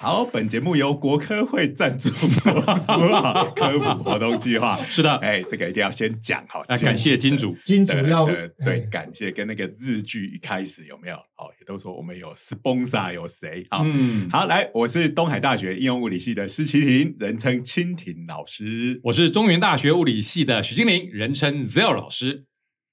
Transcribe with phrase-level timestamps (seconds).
[0.00, 4.76] 好，本节目由国科会赞助播出科普活动计划。
[4.84, 6.62] 是的，哎，这个一定要先讲好。
[6.68, 11.16] 那感谢金主，金主要对对，哎感谢跟那个日剧一开始有没有？
[11.16, 13.66] 哦，也都说我们有 sponsor 有谁？
[13.70, 19.00] 好，嗯，好，来，我是东海大学应用物理系的施麒麟，人称蜻蜓老师。
[19.02, 22.44] 我是中原大学物理系的许金玲，人称 Zero 老师。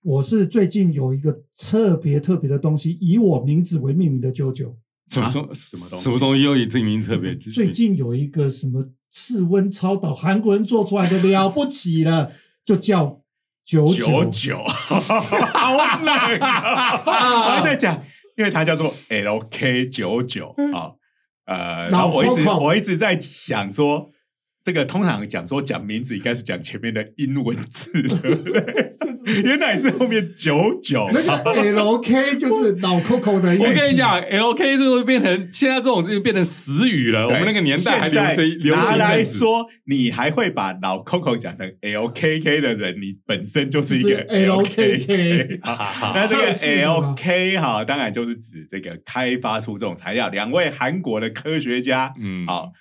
[0.02, 4.74] 我是最近有一个特别特别的东西，以我名字为命名的啾啾。
[5.09, 5.43] 怎么说？
[5.43, 6.03] 啊什么东西？
[6.03, 7.35] 什么东西又以这名特别？
[7.35, 12.31] 最近有一个什么室温超导，韩国人做出来的了不起了，
[12.65, 13.21] 就叫
[13.63, 14.26] 九九。
[14.26, 17.01] 九，好冷啊！
[17.05, 18.03] 我还在讲，
[18.37, 20.93] 因为它叫做 LK 九九啊，
[21.45, 24.09] 呃，然后我一直我一直在想说，
[24.66, 28.90] 这个通常讲说讲名字应该是讲前面的英文字，对不对？
[29.44, 33.63] 原来是后面九九，那 LK 就是脑扣扣的意思。
[33.63, 37.26] 我跟你讲，LK 这个变成现在这种就变成死语了。
[37.26, 45.60] 我对们那个年代还现在流这流行拿来说，你还会把老 Coco 讲成 LKK 的人，你本身就是一个 LKK
[46.16, 52.72] 那这个 LK 哈，当然就是指这个开发出这种材料，两位韩国的科学家，嗯，好，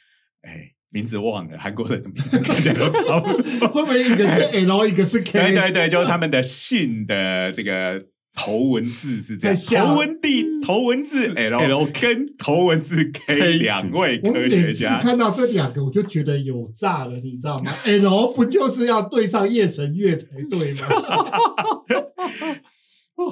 [0.43, 3.69] 哎，名字忘了，韩国人的名字看起来都差不多。
[3.69, 5.33] 会不会一个是 L，一个是 K？
[5.33, 8.01] 对对对，就是他们的姓的这个
[8.33, 15.01] 头文字是这样，头文地头文字 L 跟头文字 K 两位科学家。
[15.01, 20.87] 看到这两个，我就觉得有诈了，你知道吗？L 不就是要对上夜神月才对吗？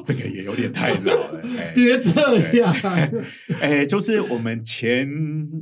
[0.05, 2.11] 这个也有点太老了，哎 别这
[2.59, 2.75] 样，
[3.61, 5.09] 哎，就是我们前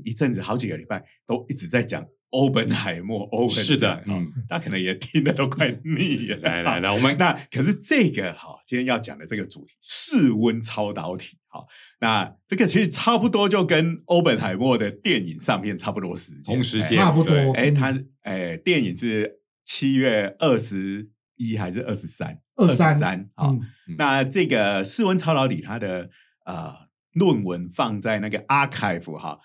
[0.04, 6.36] 一阵子好几个礼拜都一直在讲欧本海默，欧本是的嗯，大家可能也听得都快腻了。
[6.38, 11.64] 来来来，我们那可是这个哈，今天要讲的这个主题室温超导体哈，
[12.00, 17.34] 那这个其实差不多就跟欧本海默的电影上片差不多时间，同时间差不多。
[17.52, 17.70] 哎。
[17.70, 22.38] 他哎，电影是七月二十一还是二十三？
[22.66, 23.48] 23三啊。
[23.48, 23.60] 嗯
[23.98, 26.08] 那这个室温超老李他的
[26.44, 26.74] 呃
[27.12, 29.38] 论文放在那个 archive 哈，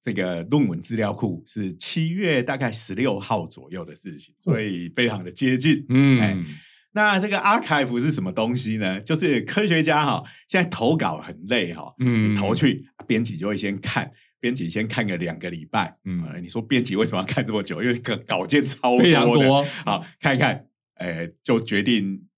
[0.00, 5.84] 这个论文资料库是七月大概十六号左右的事情，所以非常的接近。
[6.20, 6.44] 哎嗯，
[6.92, 9.00] 那这个 archive 是什么东西呢？
[9.00, 14.12] 就是科学家哈，现在投稿很累哈，嗯你投去，编辑就会先看。
[14.40, 17.82] 编辑先看个两个礼拜，嗯嗯、你说编辑为什么要看这么久？
[17.82, 20.66] 因为稿稿件超非常多，好看一看，
[20.96, 22.33] 呃，就决定，呃，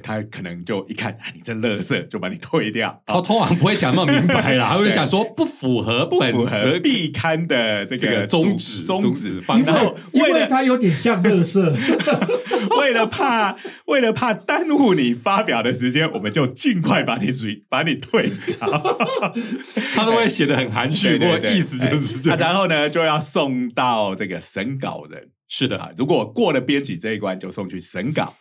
[0.00, 9.74] 他可能就一看，啊，你这垃圾，就把你退掉，他通常不会讲那么明白啦，他会想说不符合不符合必刊的这这个个宗旨宗旨旨方向
[10.12, 11.74] 因为然后为了他有点像乐色，
[12.80, 18.56] 为了怕为了怕耽误你发表的时间，我们就尽快把你追把你退掉。
[19.94, 22.38] 他都会写的很含蓄，不过意思就是这样。
[22.38, 28.34] 然后呢，就要送到这个审稿人是的，啊，如果过了编辑这一关，就送去审稿。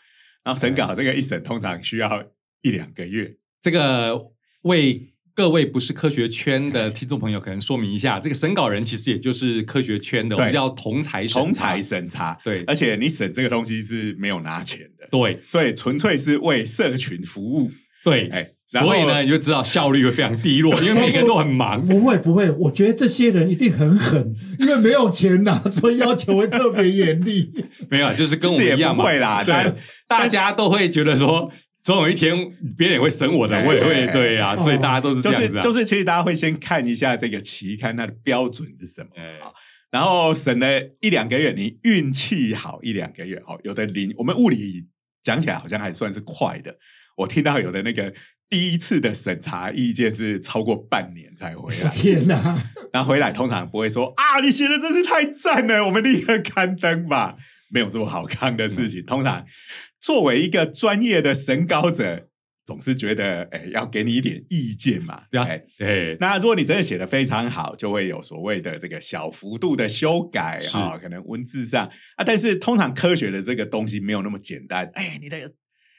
[0.47, 2.23] 然后审稿这个一审通常需要
[2.61, 3.35] 一两个月。
[3.59, 4.31] 这个
[4.61, 4.97] 为
[5.35, 11.39] 各位不是科学圈的听众朋友，可能说明一下，这个审稿人其实也就是科学圈的，我们叫同才审查。
[11.41, 12.63] 同才审查，对。
[12.63, 15.37] 而且你审这个东西是没有拿钱的，对。
[15.45, 17.69] 所以纯粹是为社群服务。
[18.05, 21.83] 对，哎，所以呢，你就知道效率会非常低落， 因为每个人都很忙。
[21.85, 27.53] 不会不会，我觉得这些人一定很狠，因为没有钱拿， 所以要求会特别严厉。
[27.89, 29.03] 没有，就是跟我们一样嘛。
[29.03, 29.73] 不会啦，对，
[30.07, 31.49] 大家都会觉得说，
[31.81, 32.35] 总有一天
[32.77, 35.61] 别人也会审我的，我也会对呀，哦所以大家都是这样子啊。
[35.61, 39.09] 是就是，其实大家会先看一下这个期刊它的标准是什么，
[39.89, 40.67] 然后审了
[40.99, 44.83] 一两个月，你运气好一两个月，哦，有的零，我们物理
[45.27, 46.77] 讲起来好像还算是快的，
[47.17, 48.13] 我听到有的那个
[48.49, 52.57] 第一次的审查意见是超过半年才回来， 天哪！
[52.93, 57.35] 然后回来通常不会说啊，你写的真是太赞了，我们立刻刊登吧。
[57.69, 59.03] 没有这么好看的事情。
[59.03, 59.45] 通常
[59.99, 62.29] 作为一个专业的审稿者，
[62.67, 65.23] 总是觉得哎，要给你一点意见嘛。
[65.31, 74.91] 对啊哎，对，那如果你真的写的非常好，就会有所谓的这个小幅度的修改是啊、可能文字上啊，但是通常科学的这个东西没有那么简单。
[74.95, 75.53] 哎，你的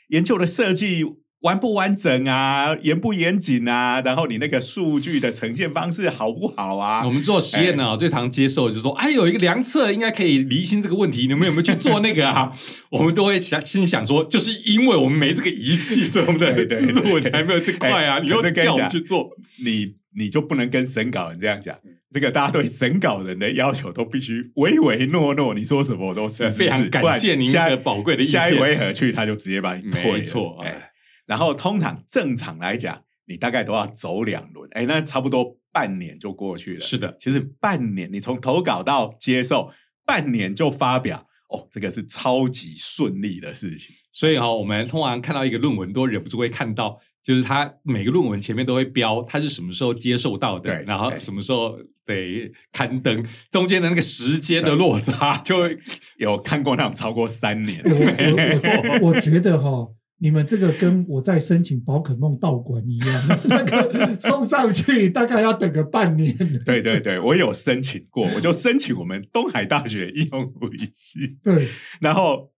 [0.08, 1.02] 研究的设计
[1.40, 7.04] 完不完整啊，严不严谨啊，然后你那个数据的呈现方式好不好啊？
[7.06, 12.52] 我们做实验呢，最常接受的就是说，哎，有一个量测应该可以厘清这个问题，你们有没有去做那个啊？
[12.90, 18.16] 我们都会想心想说，就是因为我们没这个仪器， 所以我们的对对对论文才没有这块啊。
[18.16, 19.30] 哎你又叫我们去做，
[19.64, 21.76] 你你就不能跟审稿人这样讲。
[22.10, 28.40] 这个大家对审稿人的要求都必须唯唯诺诺，你说什么我都是非常感谢您的宝贵的意见。
[28.40, 30.58] 下一回合去他就直接把你退了，没错。
[30.64, 30.87] 哎，
[31.28, 36.80] 然后通常正常来讲，你大概都要走两轮，哎，那差不多半年就过去了。
[36.80, 39.70] 是的，其实半年你从投稿到接受，
[40.04, 41.26] 半年就发表。
[41.50, 55.70] 哦，这个是超级顺利的事情，所以哈，我们通常看到一个论文，都忍不住会看到，就是他每个论文前面都会标他是什么时候接受到的，然后什么时候得刊登，中间的那个时间的落差，就
[56.18, 58.68] 有看过那种超过三年，没错，
[59.00, 59.88] 我觉得哈。
[60.20, 63.08] 你们这个跟我在申请宝可梦道馆一样，
[63.48, 66.36] 那个送上去大概要等个半年。
[66.64, 71.38] 对对对，我有申请过，我就申请我们东海大学应用物理系。
[71.44, 71.68] 对，
[72.00, 72.50] 然后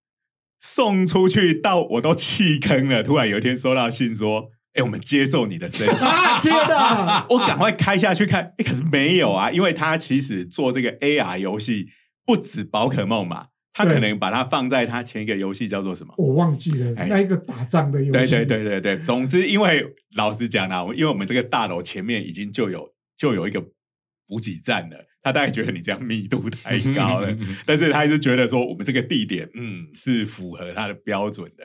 [0.58, 6.08] 送出去到我都弃坑了，突然有一天收到信说：“哎，我们接受你的申请。
[6.40, 7.26] ”天哪！
[7.30, 11.88] 我赶快开下去看，哎，可是没有啊，因为他其实做这个 AR 游戏
[12.24, 13.48] 不止宝可梦嘛。
[13.72, 16.12] 他可能把它放在他前一个游戏叫做什么？
[16.18, 18.30] 我忘记了，那一个打仗的游戏。
[18.30, 19.84] 对对对对对，总之，因为
[20.16, 23.60] 老实讲呢，因为我们这个大楼前面已经就有就有一个
[24.26, 27.32] 补给站了，他大概觉得你这样密度太高了，
[27.64, 31.64] 但是他还是觉得说我们这个地点嗯是符合他的标准的，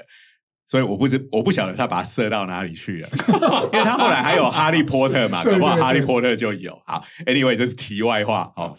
[0.68, 3.10] 所以我不知我不晓得他把它设到哪里去了，
[3.74, 6.80] 因为他后来还有哈利波特嘛， 的话哈利波特就有。
[6.86, 8.78] 好，Anyway，这是题外话哦。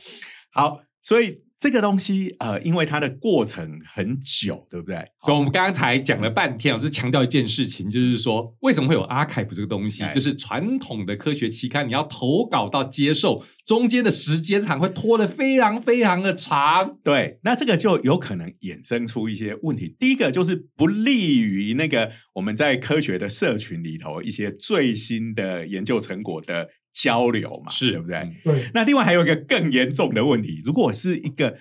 [0.52, 1.44] 好，所以。
[1.58, 4.97] 这个东西，呃，因为它的过程很久，对不对？
[5.23, 10.05] 所以我们刚才讲了半天，我是强调一件事情，就是说为什么会有 archive 这个东西？
[10.12, 16.99] 就是传统的科学期刊，你要投稿到接受，中间的时间长会拖得非常非常的长。
[17.03, 19.97] 对，那这个就有可能衍生出一些问题。
[19.99, 26.69] 第一个就是不利于那个我们在科学的社群里头一些最新的研究成果的。
[27.02, 28.32] 交流嘛，是对不对？
[28.43, 28.70] 对。
[28.72, 31.58] 那另外还有一个更严重的问题，如果是一个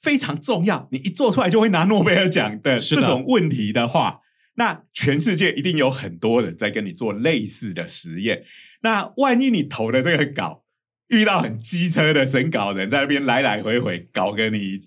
[0.00, 4.20] 非常重要，你一做出来就会拿诺贝尔奖的这种问题的话，
[4.56, 8.42] 那全世界一定有很多人在跟你做类似的实验。
[8.82, 10.64] 那万一你投的这个稿
[11.08, 14.80] 遇到很机车的审稿人，在那边来来回回搞个你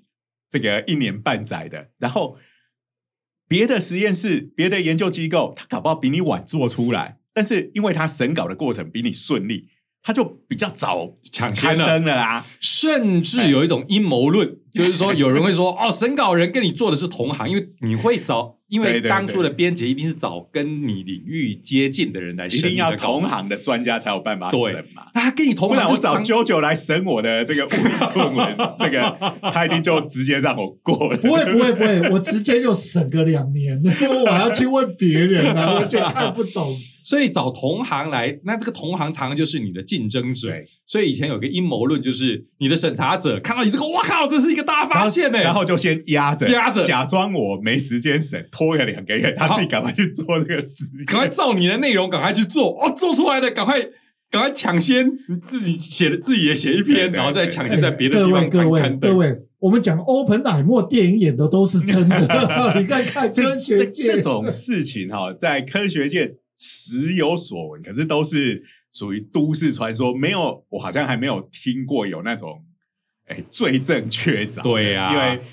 [0.50, 2.39] 这个一年半载的，然后
[3.48, 9.69] 别的实验室、别的研究机构，他搞不好比你晚做出来，但是因为他审稿的过程比你顺利。
[10.04, 25.08] 他就比较早抢先了啊，甚至有一种阴谋论，就是说有人会说 哦，审稿人跟你做的是同行，因为你会找，因为当初的编辑一定是找跟你领域接近的人来审，一定要同行的专家才有办法审嘛。
[25.14, 27.66] 他跟你同行，我找九九来审我的这个
[28.14, 29.18] 论文， 这个
[29.54, 31.18] 他一定就直接让我过了。
[31.18, 36.76] 不会不会不会，我直接就审个两年，因为我要去问别人啊， 我就看不懂。
[37.04, 40.54] 所以找同行来，那这个同行常常就是你的竞争者。
[40.86, 53.82] 所以以前有个阴谋论，就是你的审查者看到你这个，哇靠，这是一个大发现呢，然后就先压着，压着，假装我没时间审，拖个两个月，他自己赶快去做这个事，赶快照你的内容赶快去做，哦，做出来的赶快
[54.32, 62.20] 赶快抢先，你自己写的自己也写一篇，然后再抢先在别的地方各位各位，我们讲欧本海默电影演的都是真的，
[62.80, 64.13] 你看看科学界。
[64.13, 66.36] 这种事情哈，在科学界。
[66.65, 72.65] 时有所闻，可是都是属于都市传说，没有我好像还没有听过有那种
[73.25, 74.62] 哎罪证确凿。
[74.62, 75.43] 对呀，因为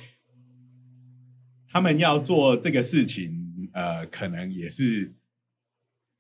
[1.69, 5.12] 他们要做这个事情，呃，可能也是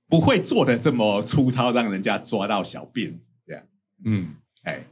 [0.08, 3.64] 不会做的这么粗糙，让人家抓到小辫子这样。
[4.04, 4.84] 嗯，哎。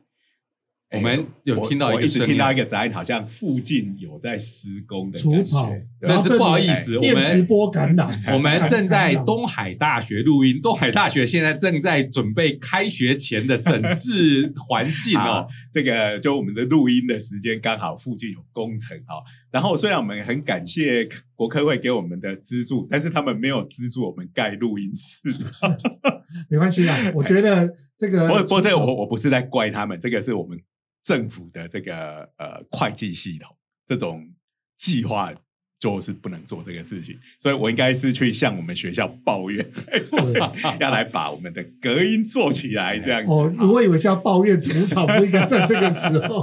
[0.91, 15.47] 我们有听到一直听到一个杂音，好像附近有在施工的除草，但是不好意思，我们直播感染，我们正在 东海大学录音，东海大学现在正在准备开学前的整治环境哦。
[15.71, 19.21] 这个就我们的录音的时间刚好附近有工程哦。
[19.51, 25.29] 然后虽然我们很感谢国科会给我们的资助，但是他们没有资助我们盖录音室。
[26.49, 30.59] 没关系啊，我觉得这个不不，这个我我不是在怪他们，这个是我们。
[31.09, 34.29] 政府的这个呃会计系统，这种
[34.77, 35.33] 计划
[35.81, 39.67] 就是不能做这个事情，所以我应该是去向我们学校抱怨，
[40.79, 43.33] 要来把我们的隔音做起来这样子。
[43.33, 46.43] 哦，我以为是要抱怨除草不应该在这个时候。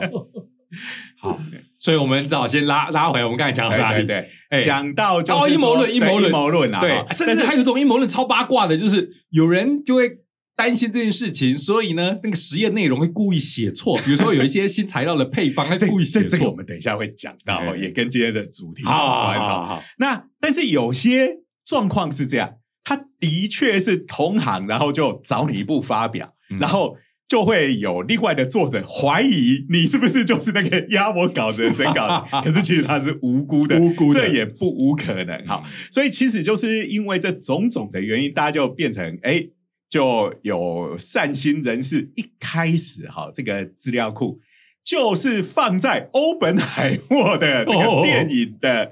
[1.22, 1.40] 好，
[1.80, 4.04] 所以我们只好先拉拉回我们刚才讲的哪里？
[4.08, 4.28] 对，
[4.60, 6.80] 讲到哦阴谋论，阴谋论，阴谋论啊！
[6.82, 10.25] 对，甚至还有一种阴谋论超八卦的，就是有人就会。
[10.56, 16.30] 担心这件事情，所以呢，那个实验内容会故意写错，比如说 有一些新材料的配方，他故意写错。
[16.30, 18.98] 这个我们等一下会讲到，也跟今天的主题有关。
[18.98, 19.84] 好好好。
[19.98, 26.96] 那但是有些状况是这样，他的确是同行，然后就找你一步发表，然后
[27.28, 35.62] 就会有另外的作者怀疑你是不是就是那个压我稿子的审稿， 可是其实他是无辜的，无辜的这也不无可能哈。
[35.92, 39.48] 所以其实就是因为这种种的原因，大家就变成哎，
[39.96, 44.38] 就有善心人士一开始哈，这个资料库
[44.84, 48.92] 就是放在欧本海默的这个电影的。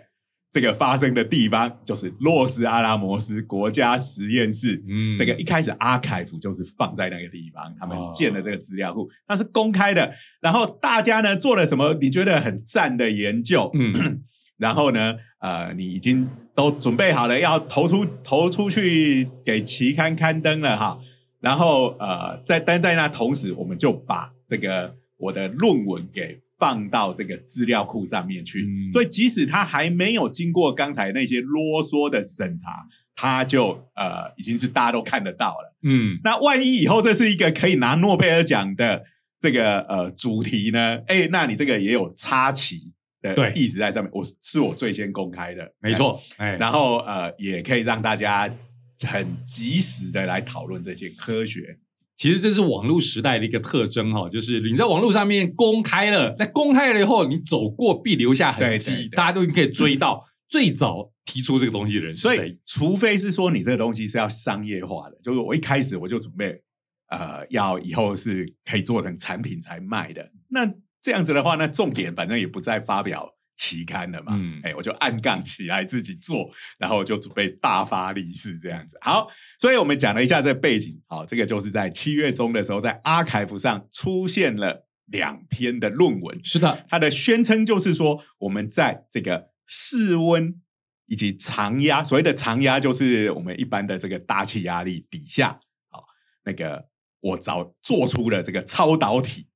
[0.50, 4.84] 这个发生的地方就是洛斯阿拉摩斯国家实验室。
[4.88, 10.14] 嗯，这个一开始阿凯夫就是放在那个地方，他们建了这个资料库，它是公开的。
[10.42, 13.72] 然后大家呢做了什么你觉得很赞的研究？
[13.74, 14.22] 嗯，
[14.58, 20.98] 然后呢，呃，你已经都准备好了要投出投出去给期刊刊登了哈。
[21.40, 24.96] 然后呃，在但在那同时，我们就把这个。
[25.16, 32.84] 我的论文给放到这个资料库上面去，所以即使他还没有经过刚才那些啰嗦的审查，
[33.16, 35.78] 他就呃已经是大家都看得到了。
[35.84, 39.04] 嗯，那万一以后这是一个可以拿诺贝尔奖的
[39.40, 41.00] 这个呃主题呢？
[41.08, 42.94] 哎，那你这个也有插旗
[43.24, 44.12] 的意思在上面。
[44.14, 46.22] 我是我最先公开的，没错。
[46.38, 48.54] 哎，然后呃也可以让大家
[49.08, 51.80] 很及时的来讨论这些科学。
[52.16, 62.60] 其实这是网络时代的一个特征哈，就是你在网络上面公开了，在公开了以后，你走过必留下痕迹，大家都可以追到最早提出这个东西的人是谁。
[62.68, 66.62] 除非是说你这个东西是要商业化的，就是我一开始我就准备
[67.10, 70.66] 呃要以后是可以做成产品才卖的，那
[71.04, 73.36] 这样子的话，那重点反正也不再发表。
[73.56, 74.38] 期刊了嘛？
[74.64, 78.98] 哎，我就按杠起来自己做，然后就准备大发利市这样子。
[79.00, 79.28] 好，
[79.60, 81.00] 所以我们讲了一下这背景。
[81.08, 86.44] 好，这个就是在七月中的时候，在阿凯夫上出现了两篇的论文。
[86.44, 90.60] 是的，它的宣称就是说，我们在这个室温
[91.06, 96.04] 以及常压，所谓的常压就是我们一般的这个大气压力底下，好，
[96.44, 96.90] 那个
[97.22, 99.48] 我早做出了这个超导体。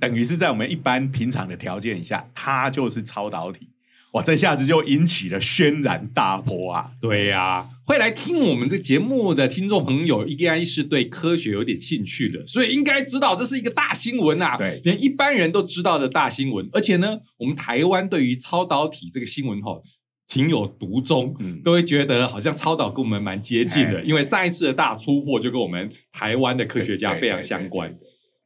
[0.00, 3.68] 等于是在我们一般平常的条件下，它就是超导体，
[4.12, 4.22] 哇！
[4.22, 6.92] 这下子就引起了轩然大波啊！
[7.00, 14.56] 对呀，会来听我们这节目的听众朋友，应该是对科学有点兴趣的，所以应该知道这是一个大新闻啊！
[14.56, 16.68] 对，连一般人都知道的大新闻。
[16.72, 19.80] 而且呢，我们台湾对于超导体这个新闻哈，
[20.26, 21.34] 情有独钟，
[21.64, 27.96] 都会觉得好像超导跟我们蛮接近的，因为上一次的大突破就跟我们台湾的科学家非常相关。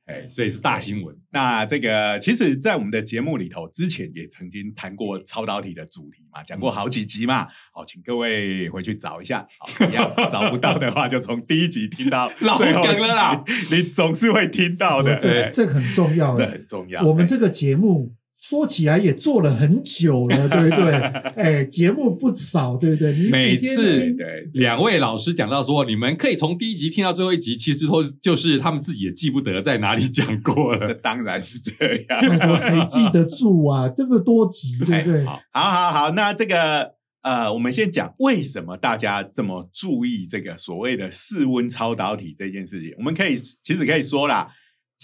[0.07, 1.17] 哎，所以是大新闻。
[1.31, 7.47] 那这个其实，在我们的节目里头，之前也曾经谈过超导体的主题嘛，讲过好几集嘛。
[7.73, 9.47] 好，请各位回去找一下。
[9.59, 13.45] 好，要 找不到的话，就从第一集听到最后梗了啦。
[13.73, 15.19] 你总是会听到的。
[15.19, 17.03] 对，这很重要，这很重要。
[17.03, 18.15] 我们这个节目。
[18.47, 20.93] 说起来也做了很久了， 对不对？
[21.35, 23.17] 哎，节目不少，对不对？
[23.17, 30.89] 你每次对两位老师讲到说，你们可以从第一集听到最后一集，其实都就是他们自己也记不得在哪里讲过了。
[30.89, 33.89] 这当然是这样，谁记得住啊？
[33.89, 35.25] 这么多集，对不对？
[35.25, 42.93] 好，好，好，那这个呃，我们先讲为什么大家这么注意这个所谓的室温超导体这件事情。
[42.99, 44.49] 我们可以其实可以说啦。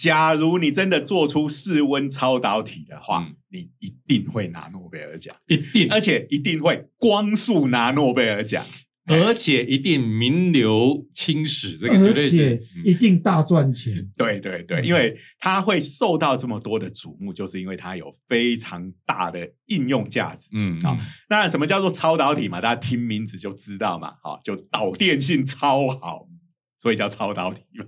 [0.01, 8.65] 假如你真的做出室温超导体的话，你一定会拿诺贝尔奖，一定，而且一定会光速拿诺贝尔奖，
[9.05, 14.09] 而且一定名留青史，这个而且一定大赚钱。
[14.17, 20.49] 对对对，因为它会受到这么多的瞩目，就是因为它有非常大的应用价值。
[20.53, 20.97] 嗯，好，
[21.29, 22.59] 那什么叫做超导体嘛？
[22.59, 26.27] 大家听名字就知道嘛，好，就导电性超好，
[26.79, 27.85] 所以叫超导体嘛。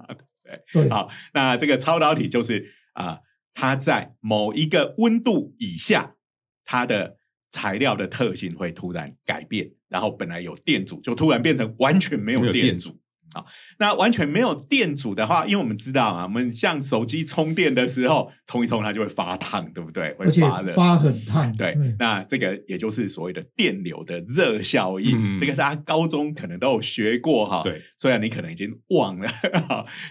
[0.73, 3.19] 对，好，那这个超导体就是啊，
[3.53, 6.15] 它在某一个温度以下，
[6.63, 7.17] 它的
[7.49, 12.99] 材料的特性会突然改变，然后本来有电阻，就突然变成完全没有电阻。
[13.33, 13.45] 好，
[13.79, 20.13] 那完全没有电阻的话，因为我们知道啊，我们像手机充电的时候，充一充它就会发烫，对不对？
[20.13, 21.55] 会发热，发很烫。
[21.57, 27.63] 对，那这个也就是所谓的电流的热效应，这个大家高中可能都有学过哈。
[27.63, 29.27] 对，虽然你可能已经忘了，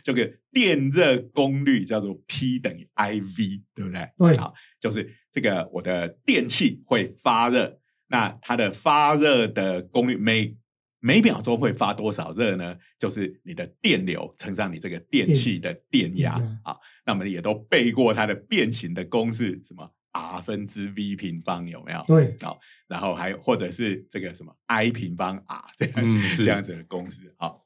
[0.02, 4.09] 这个电热功率叫做 P 等于 I V，对不对？
[4.19, 10.57] 对，好，就是这个我的电器会发热，那它的发热的功率每。
[11.04, 12.76] 每秒钟会发多少热呢？
[12.97, 16.76] 就是你的电流乘上你这个电器的电压啊。
[17.04, 22.04] 那我们也都背过它的变形的公式，什么 R 分之 V 平方有没有？
[22.06, 27.62] 对，好，然后还有或者是这个什么 I 平方 R 这样这样子的公式，好。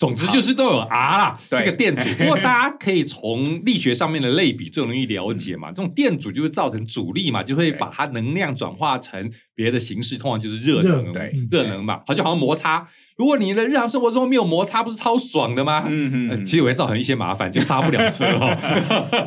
[0.00, 2.08] 总之就是都有 R 啦，这个电阻。
[2.16, 5.68] 不过大家可以从力学上面的类比最容易了解嘛。
[5.68, 12.00] 这种电阻就会造成阻力嘛，就会把它能量转化成别的形式，通常就是热能，对，热能嘛。
[12.06, 12.88] 好，就好像摩擦，
[13.20, 15.84] 如果你的日常生活中没有摩擦，不是超爽的吗？
[15.86, 18.56] 嗯嗯，呃其实也会造成一些麻烦，就刹不了车哦。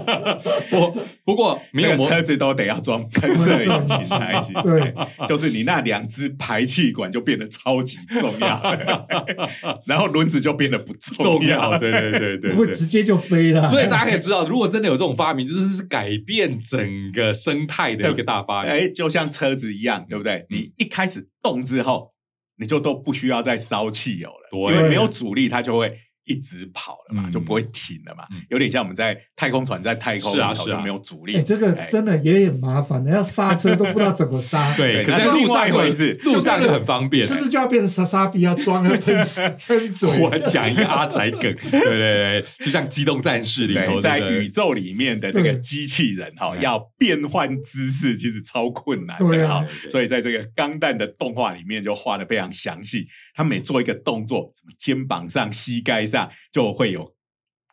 [0.72, 4.52] 不不过没有摩那个车子都得要装喷射引擎才行。
[4.64, 4.92] 对，
[5.30, 9.06] 就是你那两只排气管就变得超级重要了，
[9.86, 12.56] 然后轮子就变得不重要对对对对。
[12.56, 13.70] 会直接就飞了。
[13.70, 18.72] 所以大家可以知道，如果真的有这种发明，这是改变整个生态的一个大发明。
[18.72, 20.48] 哎，就像车子一样，对不对？
[20.50, 22.13] 你一开始动之后，
[22.58, 25.92] 你就都不需要再烧汽油了，因为没有阻力，它就会
[26.26, 28.42] 一直跑了嘛，嗯就不会停了嘛嗯。
[28.50, 34.64] 有点像我们在太空船在太空是啊是啊里头就没有阻力哎，，这个哎真的也很麻烦的，要刹车都不知道怎么刹。
[34.78, 37.26] 对，可是路上一回事路上就很方便。
[37.26, 39.16] 是不是就要变成莎莎比要装个喷
[39.68, 40.10] 喷嘴？
[40.20, 53.06] 我讲一个阿仔梗，对对对，就像《机动战士》里头，在宇宙里面的这个机器人哈，对要变换姿势其实超困难的哈，所以在这个钢弹的动画里面就画的非常详细。
[53.36, 56.13] 他每做一个动作，什么肩膀上、膝盖上
[56.52, 57.16] 就会有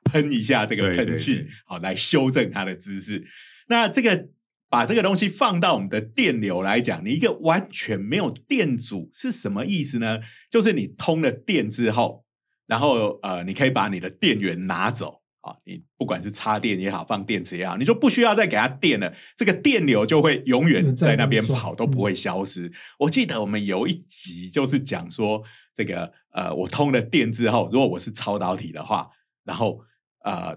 [0.05, 3.23] 喷一下这个喷气对，好来修正它的姿势。
[3.69, 4.29] 那这个
[4.69, 10.21] 把这个东西放到我们的电流来讲，你一个完全没有电阻是什么意思呢？
[10.51, 12.25] 就是你通了电之后，
[12.67, 22.71] 然后呃，你可以把你的电源拿走啊，你不管是插电也好，放电池也好，你就不需要再给它电了，这个电流就会永远在那边跑，都不会消失。
[22.99, 25.43] 我记得我们有一集就是讲说，
[25.75, 29.09] 这个呃，我通了电之后，如果我是超导体的话，
[29.45, 29.81] 然后
[30.25, 30.57] 呃，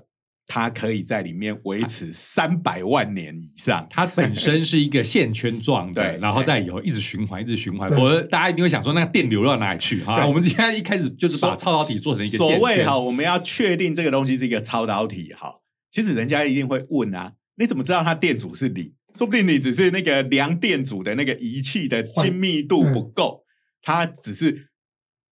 [0.54, 3.88] 它可以在里面维持三百万年以上。
[3.90, 7.90] 它本身是一个线圈状的， 然后再有一直循环，一直循环。
[7.90, 10.16] 对否则大家一定会想说，那个电流到哪里去哈？
[10.16, 15.56] 对我们今天一开始就是把超导体做成一个所谓哈，我们要确定这个东西是一个超导体哈，
[15.90, 18.94] 其实人家一定会问啊，你怎么知道它电阻是零？
[19.18, 23.44] 说不定你只是那个量电阻的那个仪器的精密度不够，
[23.82, 24.70] 它只是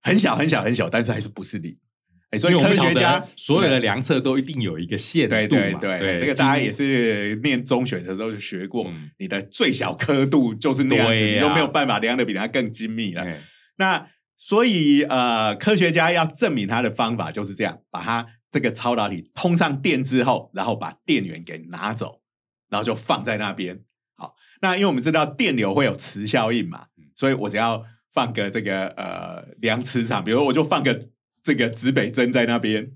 [0.01, 1.77] 很小很小很小，但是还是不是零。
[2.32, 13.24] 哎，所以科学家所有的量测都一定有一个限度嘛，对对对，这个大家也是是念中学的时候就学过，嗯你的最小刻度就是那样子，你就没有办法量的比它更精密了。
[13.24, 13.39] 哎
[13.78, 22.22] 那所以呃，科学家要证明它的方法就是这样，把它这个超导体通上电之后，然后把电源给拿走，
[22.70, 23.80] 然后就放在那边。
[24.15, 31.00] 好，那因为我们知道电流会有磁效应嘛，所以我只要放个这个呃量磁场，比如我就放个
[31.43, 32.91] 这个指北针在那边，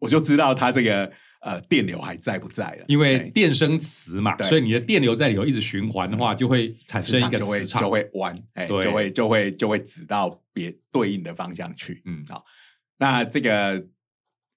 [0.00, 2.84] 我就知道它这个呃电流还在不在了。
[2.88, 3.30] 因为哎。
[3.30, 12.02] 电生磁嘛，所以你的电流在里头一直循环的话，就会产生一个磁场，就会弯，哎，就会就会就会指到别对应的方向去。
[12.04, 12.24] 嗯。
[12.28, 12.44] 好，
[12.98, 13.86] 那这个，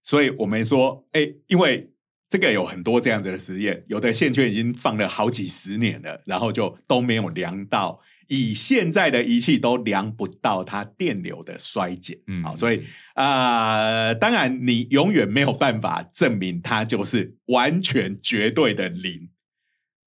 [0.03, 1.91] 所以我们说，哎，因为
[2.27, 7.99] 这个有很多这样子的实验，有的线圈已经放了好几十年了，然后就都没有量到，
[8.31, 12.17] 以现在的仪器都量不到它电流的衰减。
[12.27, 12.81] 嗯好，所以
[13.13, 19.29] 啊、呃当然你永远没有办法证明它就是完全绝对的零。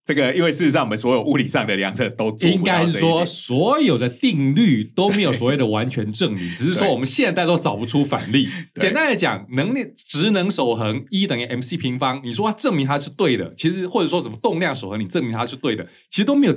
[0.07, 8.47] 这个，因为事实上，我们所有物理上的量测都做应该是说，所有的定律都没有所谓的完全证明， 只是说我们现在都找不出反例。
[8.75, 16.55] 对简单来讲，能力质能守恒一等于 mc 平方，你说它证明它是对的，其实或者说什么动量守恒，你证明它是对的，其实都没有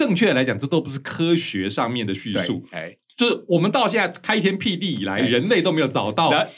[0.00, 2.66] 正确的来讲，这都不是科学上面的叙述。
[2.70, 6.48] 哎，就是我们到现在开天辟地以来，人类都没有找到那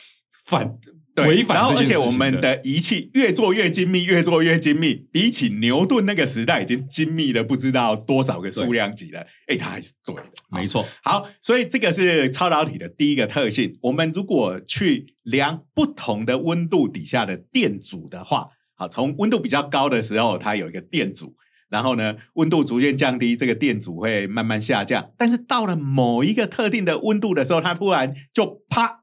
[0.46, 0.78] 反
[1.12, 13.76] 对，违反然后而且我们的仪器越做越精密，越做越精密，比起牛顿那个时代已经精密了不知道多少个数量级了，哎，它还是对的，没错，好，所以这个是超导体的第一个特性。
[13.82, 21.34] 我们如果去量不同的温度底下的电阻的话，好，从温度比较高的时候，它有一个电阻，
[21.72, 25.10] 然后呢，温度逐渐降低，这个电阻会慢慢下降。
[25.16, 29.00] 但是到了某一个特定的温度的时候，它突然就啪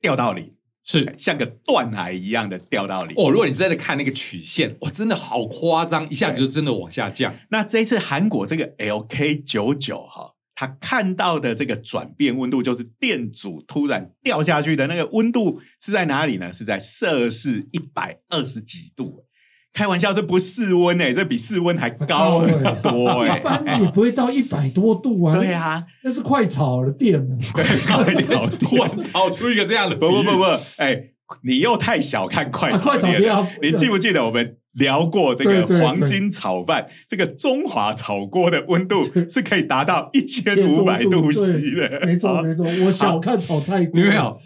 [0.00, 3.14] 掉到零，是像个断崖一样的掉到零。
[3.18, 3.30] 哦。
[3.30, 7.34] 如果你真的看那个曲线，哇，真的好夸张，一下子就真的往下降。
[7.50, 16.50] 那这一次韩国这个 LK 九九哈，它看到的这个转变温度，就是电阻突然掉下去的那个温度是在哪里呢？
[16.50, 19.26] 是在摄氏一百二十几度。
[19.72, 25.36] 开玩笑，这不是室温哎、这比室温还高很多哎、 一般也不会到一百多度啊。
[25.36, 27.38] 对啊，那是快炒的电呢。
[27.54, 28.16] 快炒电
[28.58, 30.44] 突然跑出一个这样的，不不不不，
[30.76, 31.10] 哎、
[31.44, 33.48] 你又太小看快啊快炒店啊了。
[33.62, 36.86] 你记不记得我们聊过这个黄金炒饭？
[37.08, 42.06] 这个中华炒锅的温度是可以达到一千五百度对 C 的。
[42.06, 44.36] 没错好没错，我小看炒菜锅，你没有？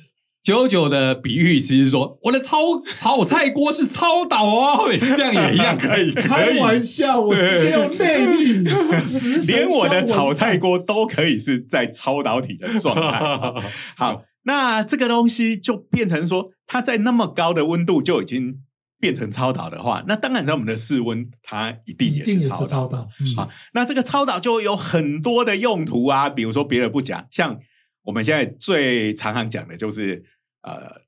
[0.45, 2.59] 九九的比喻其实说，我的炒
[2.95, 6.51] 炒菜锅是超导哦，这样也一样可以， 可开。
[6.61, 8.63] 玩笑，我直接用内力，
[9.49, 13.19] 连我的炒菜锅都可以是在超导体的状态。
[13.97, 18.59] 好，那这个东西就变成说，它在那么高的温度就已经
[19.01, 23.09] 变成超导的话，那当然在我们的室温，它一定也是超导。
[23.35, 27.59] 好，那这个超导就有很多的用途啊，比如说别的不讲，像
[28.05, 30.23] 我们现在最常常讲的就是
[30.65, 31.03] 呃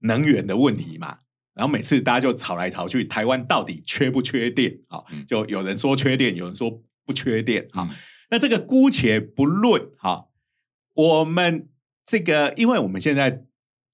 [0.00, 1.18] 能源的问题嘛。
[1.54, 4.78] 然后每次大家就吵来吵去，台湾到底缺不缺电？
[4.88, 7.66] 啊、嗯就有人说缺电，有人说不缺电。
[7.72, 7.96] 啊、嗯
[8.28, 10.26] 那这个姑且不论哈、
[10.94, 11.68] 我们
[12.04, 13.46] 这个，因为我们现在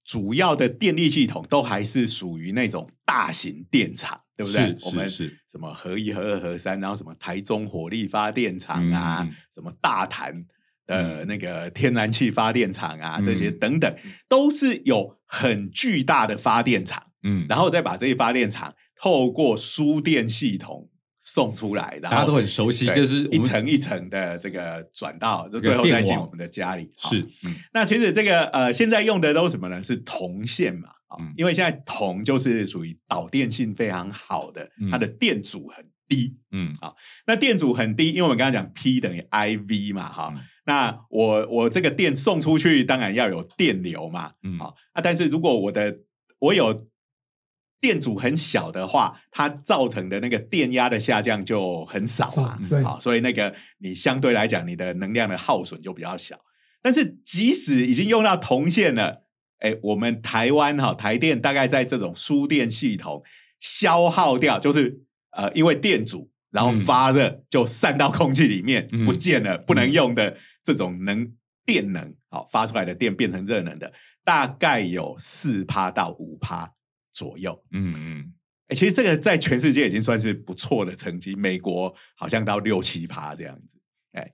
[0.02, 4.74] 主要的电力系统都还是属于那种大型电厂，对不对？
[4.86, 10.46] 我们是是什么合一、合二、合三，然后什么台中火力发电厂啊，什么大潭
[10.86, 13.94] 的那个天然气发电厂啊，嗯这些等等，
[14.28, 26.92] 都是有很巨大的发电厂，嗯，然后再把这些发电厂透过输电系统送出来，然后大家都很熟悉，就是一层一层的这个转到，就最后再进我们的家里。
[26.96, 29.80] 是，嗯那其实这个呃，现在用的都是什么呢？
[29.82, 36.36] 是铜线嘛，啊、嗯因为现在铜就是属于导电性非常好的，嗯它的电阻很低。
[36.50, 36.92] 嗯啊
[37.26, 45.98] 那电阻很低，因为我们刚刚讲 P 等于 IV 嘛，哈、嗯那我我这个电送出去，当然要有电流嘛，嗯好、啊，但是如果我的
[46.38, 46.86] 我有
[47.80, 56.38] 电阻很小的话，它造成的那个电压的下降就很少嘛少，对好，所以那个你相对来讲，你的能量的耗损就比较小。
[56.80, 59.24] 但是即使已经用到铜线了，
[59.58, 63.24] 哎，我们台湾哈台电大概在这种输电系统
[63.58, 65.00] 消耗掉，就是
[65.32, 66.30] 呃因为电阻。
[66.52, 71.32] 然后嗯发热就散到空气里面，嗯不见了，不能用的这种能
[71.64, 73.92] 电能，好发出来的电变成热能的，
[74.24, 76.72] 大概有四趴到五趴
[77.12, 77.64] 左右。
[77.72, 78.32] 嗯嗯，
[78.68, 83.80] 哎，其实这个在全世界已经算是不错的成绩，美国好像到六七趴这样子。
[84.12, 84.30] 哎，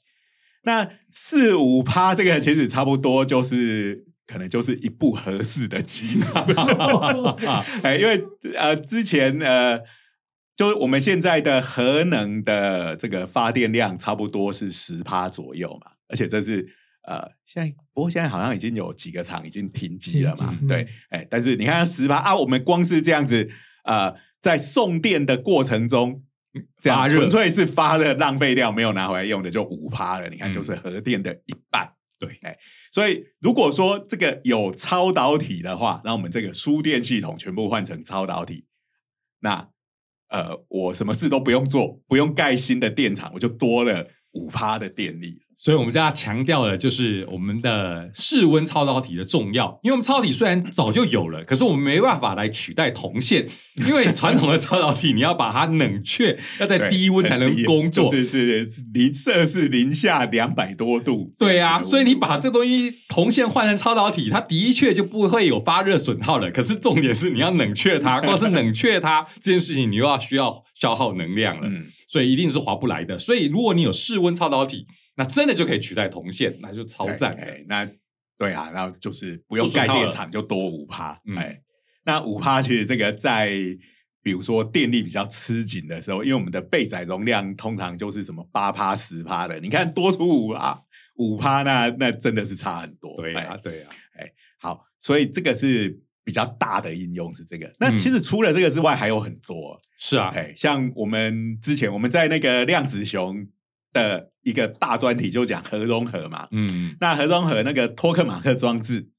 [0.65, 6.45] 那四五趴这个其实差不多就是可能就是一部合适的机场。
[7.83, 8.25] 哎，因为
[8.57, 9.81] 呃之前呃。
[10.59, 16.67] 就是我们现在的核能的这个发电量差不多是十趴左右嘛，而且这是
[17.03, 23.49] 呃现在不过现在好像已经有几个厂已经停机了嘛对嗯，哎，但是你看十八啊，我们光是这样子
[23.85, 26.23] 呃，在送电的过程中，
[26.81, 31.91] 这样纯粹是发热浪费掉，没有拿回来用的就五趴了，你看嗯就是核电的一半。
[32.19, 32.59] 对，哎，
[32.91, 38.67] 所以如果说这个有超导体的话，那我们这个输电系统全部换成超导体，
[39.41, 39.69] 那
[40.29, 45.41] 呃，我什么事都不用做，不用盖新的电厂，我就多了五趴的电力。
[45.61, 53.45] 所以我们家强调的就是我们的室温超导体的重要，因为我们超导体虽然早就有了，可是我们没办法来取代铜线，
[53.89, 58.05] 因为传统的超导体你要把它冷却，要在低温才能工作。
[58.05, 61.33] 就是是零摄氏零下两百多度。
[61.37, 66.53] 对啊，所以你把这东西铜线换成超导体，它的确就不会有发热损耗了。
[66.53, 73.19] 可是重点是你要冷却它， 光是冷却它这件事情，你又要需要消耗能量了，嗯，所以一定是划不来的。
[73.19, 74.87] 所以如果你有室温超导体，
[75.19, 77.43] 那真的就可以取代铜线，那就超赞的。
[77.43, 77.91] 哎哎那
[78.39, 81.21] 对啊，然后就是不用盖电厂就多五趴。
[81.27, 81.61] 嗯哎，
[82.05, 83.51] 那五趴其实这个在
[84.23, 90.81] 比如说电力比较吃紧的时候，因为我们的备载容量通常就是什么八趴十趴的，你看多出五趴
[91.17, 93.17] 五趴，那那真的是差很多。
[93.17, 93.91] 对啊，哎对啊，
[94.61, 97.69] 好，所以这个是比较大的应用是这个。
[97.81, 99.81] 那嗯其实除了这个之外，还有很多。
[99.99, 103.49] 是啊，哎，像我们之前我们在那个量子熊
[103.99, 106.97] 的一个大专题就讲核融合嘛，嗯。
[107.01, 109.11] 那核融合那个托克马克装置，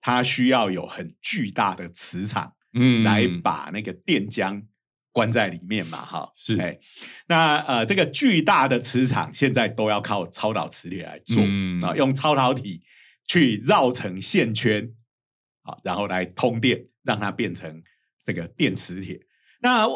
[0.00, 4.64] 它需要有很巨大的磁场嗯，来把那个电浆
[5.12, 6.56] 关在里面嘛，哈，是。
[6.58, 6.78] 哎，
[7.28, 11.78] 那呃，这个巨大的磁场现在都要靠超导磁铁来做嗯。
[11.82, 12.80] 啊，用超导体
[13.26, 14.94] 去绕成线圈，
[15.62, 17.82] 好，然后来通电，让它变成
[18.24, 19.20] 这个电磁铁。
[19.60, 19.86] 那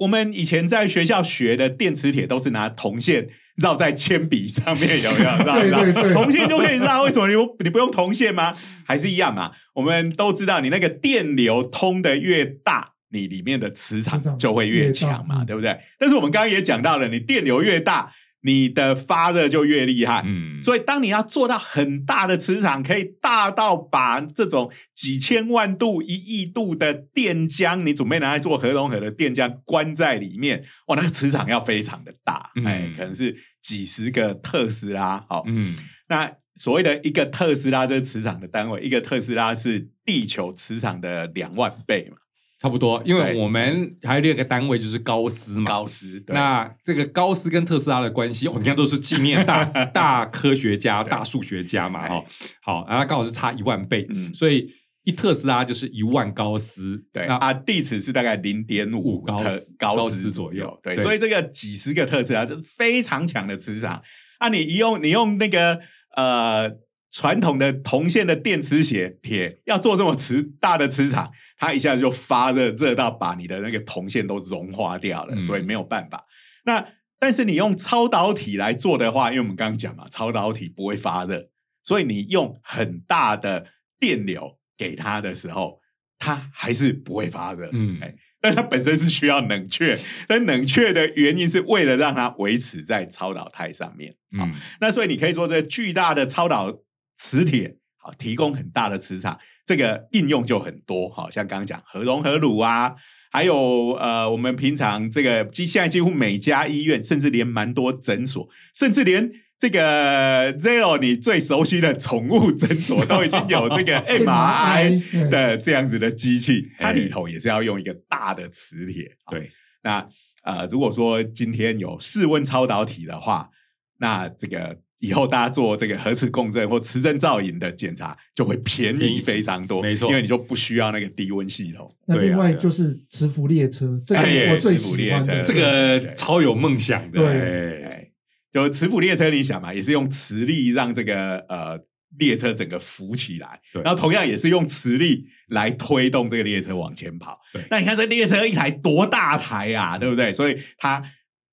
[0.00, 5.24] 我我们以前在学校学的电磁铁都是拿铜线绕在铅笔上面，有没有？
[5.24, 8.52] 绕绕对对对铜线就可以绕，为什么你不你不用铜线吗？
[8.84, 9.52] 还是一样嘛？
[9.74, 15.76] 我们都知道，你那个电流通的越大，你里面的磁场就会越越强嘛，对不对？
[15.98, 18.10] 但是我们刚刚也讲到了，你电流越大，
[18.42, 20.22] 你的发热就越厉害。
[20.24, 32.64] 嗯，所以，当你要做到很大的磁场，可以大到把这种几千万度、一亿度的电浆，你准备拿来做核融合的电浆关在里面，哇，那个磁场要非常的大，嗯。
[32.64, 35.76] 哎，可能是几十个特斯拉，好、嗯。
[36.08, 42.16] 那所谓的一个特斯拉这个磁场的单位，一个特斯拉是地球磁场的两万倍嘛，
[42.60, 45.64] 差不多，因为我们还有另一个单位就是高斯嘛。
[45.64, 46.20] 高斯。
[46.20, 52.22] 对那这个高斯跟特斯拉的关系，我们看都是纪念大 大科学家、大数学家嘛，哈。
[52.62, 54.70] 好，然后刚好是差一万倍，嗯所以
[55.04, 57.06] 一特斯拉就是一万高斯。
[57.14, 60.78] 那对啊，地址是大概零点五五高斯高高斯斯左右。
[60.82, 64.02] 对，对所以这个几十个特斯拉这是非常强的磁场
[64.38, 64.50] 啊！
[64.50, 65.80] 你一用你用那个
[66.14, 66.70] 呃
[67.10, 76.24] 传统的铜线的电磁铁铁要做这么磁大的磁场，它一下子就发热，热到把你的那个铜线都融化掉了，嗯所以没有办法。
[76.64, 76.86] 那
[77.18, 81.50] 但是你用超导体来做的话，因为我们刚刚讲嘛，超导体不会发热，
[81.82, 83.66] 所以你用很大的
[83.98, 85.80] 电流给它的时候，
[86.18, 87.68] 它还是不会发热。
[87.72, 94.14] 嗯哎，但它本身是需要冷却，但冷却的原因是为了让它维持在超导态上面。
[94.38, 96.78] 好嗯，那所以你可以说，这巨大的超导
[97.22, 101.06] 磁铁，好，提供很大的磁场，这个应用就很多。
[101.10, 102.94] 好像刚刚讲核融合乳啊，
[103.30, 119.14] 还有呃，我们平常这个几现在几乎每家医院，甚至连蛮多诊所，甚至连这个 Zero 你最熟悉的宠物诊所都已经有这个 MRI 的这样子的机器，它哎里头也是要用一个大的磁铁。
[119.24, 119.50] 好对，
[119.82, 120.08] 那
[120.42, 123.50] 呃，如果说今天有室温超导体的话，
[123.98, 131.90] 那这个以后大家做这个核磁共振或磁振造影的检查就会便宜非常多，没错因为你就不需要那个低温系统。
[132.06, 135.42] 那另外就是磁浮列车，这个哎我最喜欢的。
[135.42, 137.18] 这个超有梦想的。
[137.18, 138.12] 对
[138.52, 141.78] 就磁浮列车，你想嘛，也是用磁力让这个呃
[142.18, 147.38] 列车整个浮起来，然后同样也是用磁力来推动这个列车往前跑。
[147.70, 150.32] 那你看这列车一台多大台啊，对不对？
[150.32, 151.00] 所以它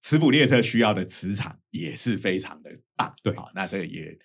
[0.08, 3.14] 磁浮列车需要的磁场也是非常的大。
[3.22, 4.18] 对好，那这个也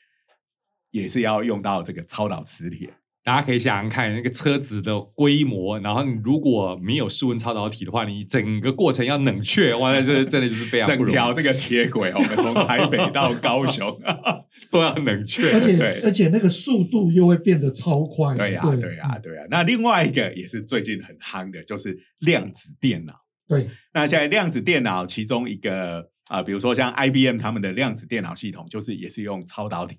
[0.92, 2.94] 也是要用到这个超导磁铁。
[3.24, 13.92] 大家可以想想看，那个车子的规模，然后你如果没有室温超导体的话，你整个过程要冷却，哇，那这真的就是非常不容易整条这个铁轨，我们从台北到高雄，
[14.70, 15.50] 都要冷却。
[15.50, 18.36] 而且对而且那个速度又会变得超快。
[18.36, 23.14] 对呀、对对呀、对呀、那另外一个也是最近很夯的，就是量子电脑。
[23.48, 29.98] 对，那现在量子电脑其中一个啊、比如说像 IBM 他们的量子电脑系统，就是也是用超导体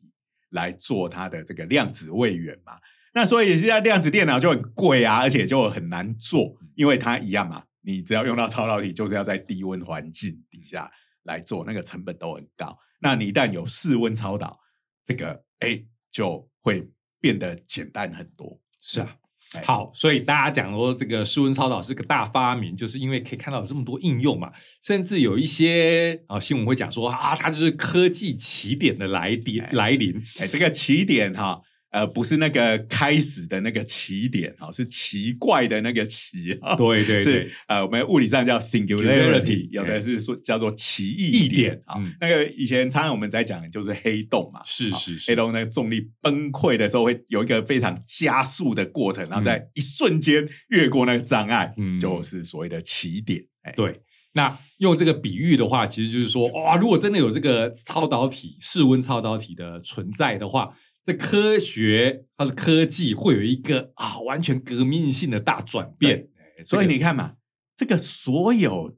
[0.49, 2.79] 来做它的这个量子位元嘛。
[3.13, 10.89] 那所以现在量子电脑就很贵啊，而且就很难做，因为它一样嘛，你只要用到超导体，就是要在低温环境底下
[11.23, 12.75] 来做，那个成本都很高。
[12.99, 14.58] 那你一旦有室温超导，
[15.03, 18.60] 这个哎就会变得简单很多。
[18.82, 19.17] 是啊，哎
[19.61, 29.69] 好，所以大家讲说这个室温超导是个大发明，就是因为可以看到有这么多应用嘛，甚至有一些啊新闻会讲说啊，它就是科技起点的来点哎。
[29.73, 30.15] 来临。
[30.39, 31.61] 哎，这个起点哈，
[31.93, 36.75] 呃，不是那个开始的那个起点哈，是奇怪的那个奇哈。
[36.75, 42.12] 对对对是，呃，我们物理上叫 singularity，有的是说叫做奇异异点点啊嗯。
[42.19, 53.45] 那个以前常常我们在讲的就是黑洞嘛，是是是黑洞那个重力崩溃的时候会有一个非常加速的过程，然后在一瞬间越过那个障碍，嗯就是所谓的起点。
[53.62, 54.01] 哎，对，
[54.34, 66.29] 那用这个比喻的话，其实就是说，哇，如果真的有这个超导体、室温超导体的存在的话，这科学它的科技会有一个啊完全革命性的大转变。
[66.57, 67.33] 哎所以你看嘛，
[67.75, 68.97] 这个所有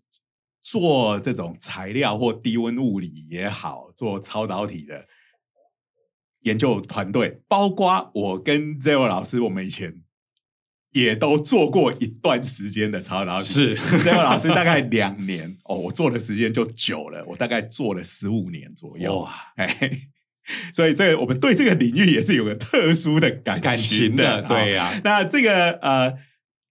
[0.61, 5.07] 做这种材料或低温物理也好，做超导体的
[6.41, 10.03] 研究团队，包括我跟 Zero 老师，我们以前
[10.91, 13.45] 也都做过一段时间的超导体。
[13.45, 19.21] 是 Zero 老师大概两年哦，我做的时间就久了，我大概做了十五年左右。
[19.21, 19.91] 哇，哎，
[20.73, 26.13] 所以这个我们对这个领域也是有个特殊的感感情的，对呀、那这个呃，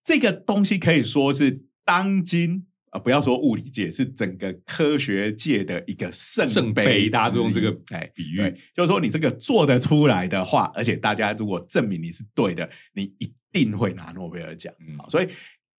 [0.03, 14.73] 这个东西可以说是当今啊、呃不要说物理界，是整个科学界的一个圣圣杯杯大家都用这个哎比喻，就是说你这个做得出来的话，而且大家如果证明你是对的，你一定会拿诺贝尔奖。
[14.87, 14.97] 嗯。
[14.99, 15.29] 好所以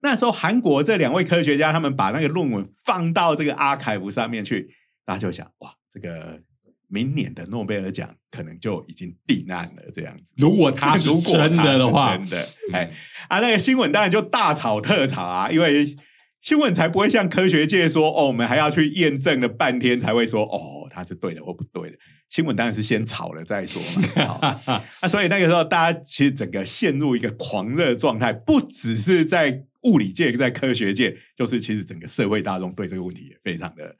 [0.02, 6.42] 那时候韩国这两位科学家，他们把那个论文放到这个阿凯福上面去，大家就想哇，这个
[6.88, 10.34] 明年的诺贝尔奖可能就已经定案了，这样子。
[10.38, 12.90] 如果他 是如果真的的话，真的，哎
[13.30, 15.86] 啊，那个新闻当然就大吵特吵啊，因为
[16.42, 21.98] 新闻才不会像科学界说哦，我们还要去验证了半天才会说哦，它是对的或不对的。
[22.30, 24.26] 新闻当然是先吵了再说嘛。
[24.62, 33.96] 好那所以那个时候，大家其实整个陷入一个狂热状态，不只是在物理界，在科学界，就是其实整个社会大众对这个问题也非常的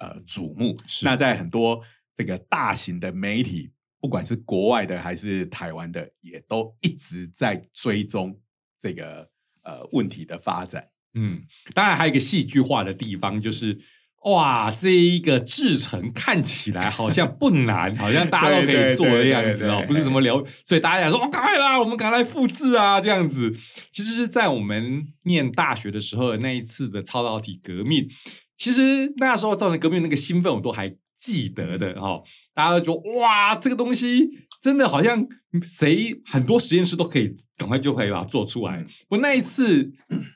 [0.00, 0.76] 呃瞩目。
[1.02, 1.80] 那在很多
[2.14, 8.40] 这个大型的媒体，不管是国外的还是台湾的，也都一直在追踪
[8.78, 9.28] 这个
[9.62, 10.88] 呃问题的发展。
[11.14, 11.42] 嗯，
[11.74, 13.78] 当然还有一个戏剧化的地方，就是
[14.24, 23.54] 哇，这一个制成看起来好像不难，好像大家都可以做的样子哦，不是什么聊，所以大家想说哦，赶快啦，我们赶快来复制啊，这样子。
[23.92, 28.08] 其实是在我们念大学的时候，那一次的超导体革命，
[28.56, 32.22] 其实那时候造成革命那个兴奋，我都还记得的哈。
[32.54, 34.28] 大家都说哇，这个东西。
[34.64, 35.22] 真的好像
[35.62, 38.82] 谁很多实验室都可以赶快就可以把它做出来。
[39.10, 39.92] 我那一次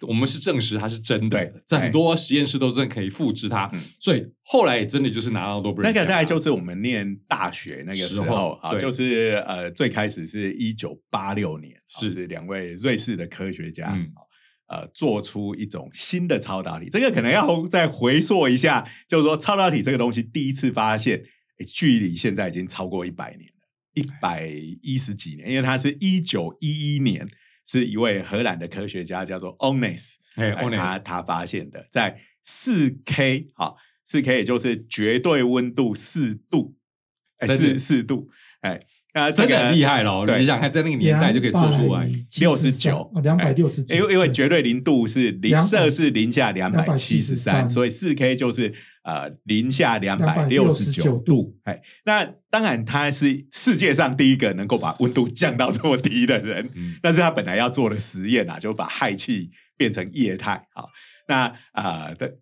[0.06, 5.90] 我们是证实它是真的，在很多实验室都真的可以复制它，所以后来也真的就是拿到诺贝尔。
[5.90, 13.98] 那个大概就是我们念大学那个时候啊，就是呃最开始是一九八六年，是两位瑞士的科学家
[14.68, 16.88] 呃做出一种新的超导体。
[16.88, 21.22] 这个可能要再回溯一下，就是说超导体这个东西第一次发现，
[21.66, 23.54] 距离现在已经超过一百年了。
[23.94, 27.28] 一百一十几年，因为它是一九一一年，
[27.66, 30.14] 是一位荷兰的科学家，叫做 Onnes，
[30.70, 33.72] 他他发现的，在四 K 啊，
[34.04, 36.76] 四 K 也就是绝对温度四度，
[37.44, 38.28] 四四度，
[38.60, 38.80] 哎。
[39.14, 40.24] 啊，真的很厉害喽！
[40.38, 42.06] 你想看，在那个年代就可以做出来
[42.40, 48.72] 六十九，两百六十九，因为因为绝对零度是零摄氏零下两百七十三，所以四 K 就是
[49.04, 51.56] 呃零下两百六十九度。
[51.64, 56.68] 哎，那当然他是世界上第一个能够把温度降到这么低的人，
[57.02, 60.66] 但是他本来要做的实验啊，就把氦气变成液态。
[60.74, 60.90] 好，
[61.26, 62.36] 那啊的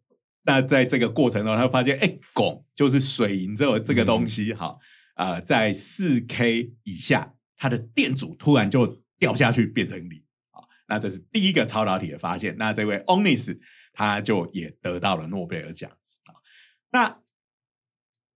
[0.45, 4.77] 那在这个过程中，他发现哎，汞就是水银这这个东西，哈。
[5.17, 10.63] 呃，在四 K 以下，它的电阻突然就掉下去，变成零啊。
[10.89, 12.57] 那这是第一个超导体的发现。
[12.59, 13.59] 那这位 Onnes
[13.93, 15.91] 他就也得到了诺贝尔奖
[16.25, 16.39] 啊。
[16.93, 17.23] 那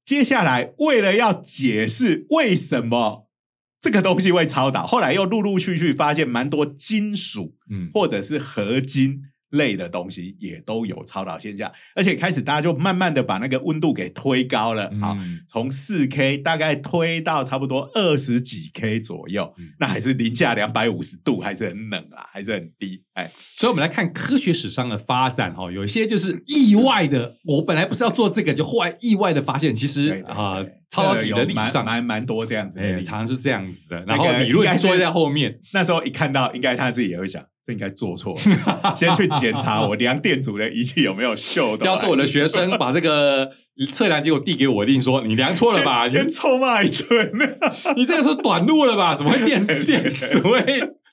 [0.05, 3.31] 接下来，为了要解释为什么
[3.79, 9.23] 这个东西会超导，后来又陆陆续续发现蛮多金属，嗯，或者是合金。
[9.51, 23.03] 类的东西也都有超导现象，而且开始大家就慢慢的把那个温度给推高了啊，从四 K 大概推到差不多二十几 K 左右，那还是零下两百五十度，还是很冷啊，还是很低。
[23.15, 34.05] 哎，所以我们来看科学史上的发展哈，有一些就是意外的，我本来不是要做这个，就后来意外的发现，其实啊，超导体的历史上蛮蛮多这样子，哎，常常是这样子的。
[34.07, 37.43] 然后理论说在后面，那时候一看到，应该他自己也会想。
[37.63, 38.35] 这应该做错，
[38.97, 41.77] 先去检查我量电阻的仪器有没有锈。
[41.85, 43.51] 要是我的学生把这个
[43.93, 46.07] 测量结果递给我，一定说你量错了吧？
[46.09, 47.31] 先臭骂一顿。
[47.97, 49.15] 你这个是短路了吧？
[49.15, 50.65] 怎么会 电电阻会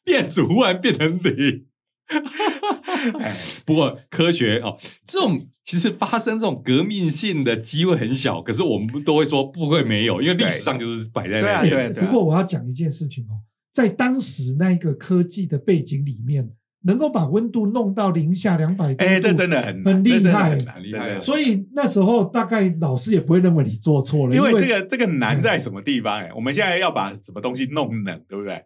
[0.06, 1.66] 电阻忽然变成零？
[3.66, 11.94] 不过科学哦，这种其实发生这种革命性的机会很小，可是我们都会说不会没有，因为历史上就是摆在那边。
[11.94, 13.44] 不过我要讲一件事情哦。
[13.74, 16.50] 在当时那一个科技的背景里面，
[16.86, 21.20] 能够把温度弄到零下两百度，哎，这真的很很厉害，很厉害。
[21.20, 26.20] 所以那时候大概老师也不会认为你做错了，因为这个这个难在什么地方？
[26.20, 28.64] 哎，我们现在要把什么东西弄冷，对不对？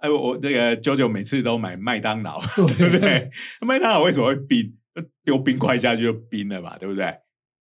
[0.00, 2.40] 好，哎，我这个九九每次都买麦当劳，
[2.78, 3.30] 对不对？
[3.60, 4.74] 麦当劳为什么会冰？
[5.24, 7.14] 丢冰块下去就冰了嘛，对不对？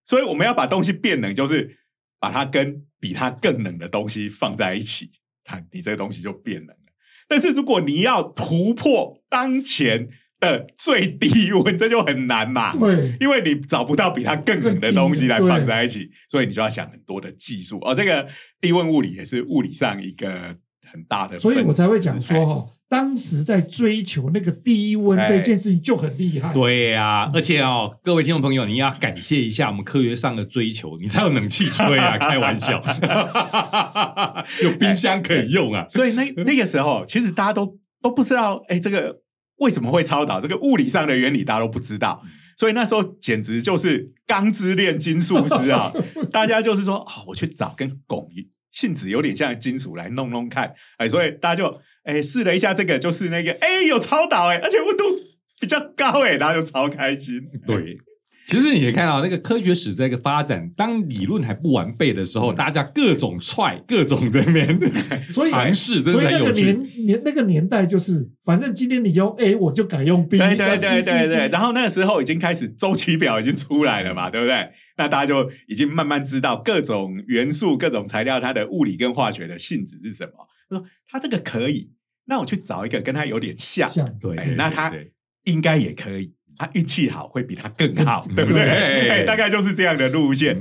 [0.06, 1.78] 所以我们要把东西变冷，就是
[2.20, 5.12] 把它跟比它更冷的东西放在一起。
[5.44, 6.94] 看你这个东西就变冷了，
[7.28, 10.08] 但是如果你要突破当前
[10.40, 12.76] 的最低温， 这就很难嘛。
[12.76, 17.80] 对，因为你找不到比它更冷的东西来放在一起，所以你就要想很多的技术。
[17.82, 18.28] 而这个
[18.60, 20.58] 低温物理也是物理上一个
[20.92, 22.66] 很大的，所以我才会讲说哈。
[22.90, 32.16] 当时在追求那个低温这件事情就很厉害，对呀，而且哦，各位听众朋友，你要感谢一下我们科学上的追求，你才有冷气吹啊！
[32.18, 32.82] 开玩笑，
[34.64, 35.86] 有冰箱可以用啊！
[35.90, 39.18] 所以那那个时候，其实大家都都不知道，哎，这个
[39.58, 40.40] 为什么会超导？
[40.40, 42.24] 这个物理上的原理大家都不知道，
[42.58, 45.92] 所以那时候简直就是钢之炼金术师啊！
[46.32, 48.30] 大家就是说，好，我去找跟汞
[48.78, 51.82] 性质有点像金属来弄弄看，哎，所以大家就。
[52.08, 55.04] 哎，试了一下这个，就是那个，哎，有超导哎，而且温度
[55.60, 57.42] 比较高哎，大家就超开心。
[57.66, 57.98] 对，
[58.48, 64.80] 其实你也看到那个科学史这个发展，当理论还不完备的时候，大家各种踹，各种这边
[65.52, 70.38] 尝试，所以那个年年那个年代就是，反正今天你用 A，我就改用 B。
[70.38, 71.50] 对对对对对。
[71.50, 74.70] 然后那个时候已经开始周期表已经出来了嘛，对不对？
[74.98, 80.32] 那大家就已经慢慢知道各种元素、各种材料它的物理跟化学的性质是什么。
[80.70, 81.92] 他说他这个可以。
[82.30, 83.90] 那我去找一个跟他有点像，
[84.20, 84.94] 对，那他
[85.44, 89.26] 应该也可以，他运气好会比他更好，对不对？
[89.26, 90.60] 大概就是这样的路线。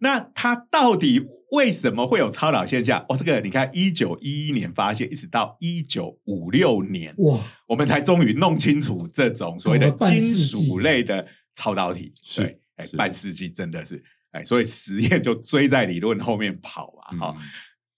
[0.00, 3.04] 那他到底为什么会有超导现象？
[3.08, 7.38] 哦，这个你看，一九一一年发现，一直到一九五六年，哇，
[7.68, 12.12] 我们才终于弄清楚这种所谓的金纪属类的超导体。
[12.22, 17.36] 是对，哎，半世纪真的是，哎，所以实验就追在理论后面跑嗯啊，哈、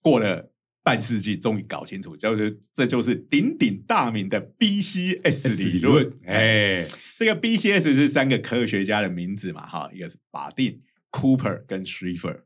[0.02, 0.52] 过了。
[0.88, 6.10] 半世纪终于搞清楚，就是这就是鼎鼎大名的 BCS 理论。
[6.24, 10.78] 哎，哎，这个 BCS 是三个科学家的名字嘛，哈，一个是巴定、
[11.10, 12.38] Cooper 跟 Schrieffer。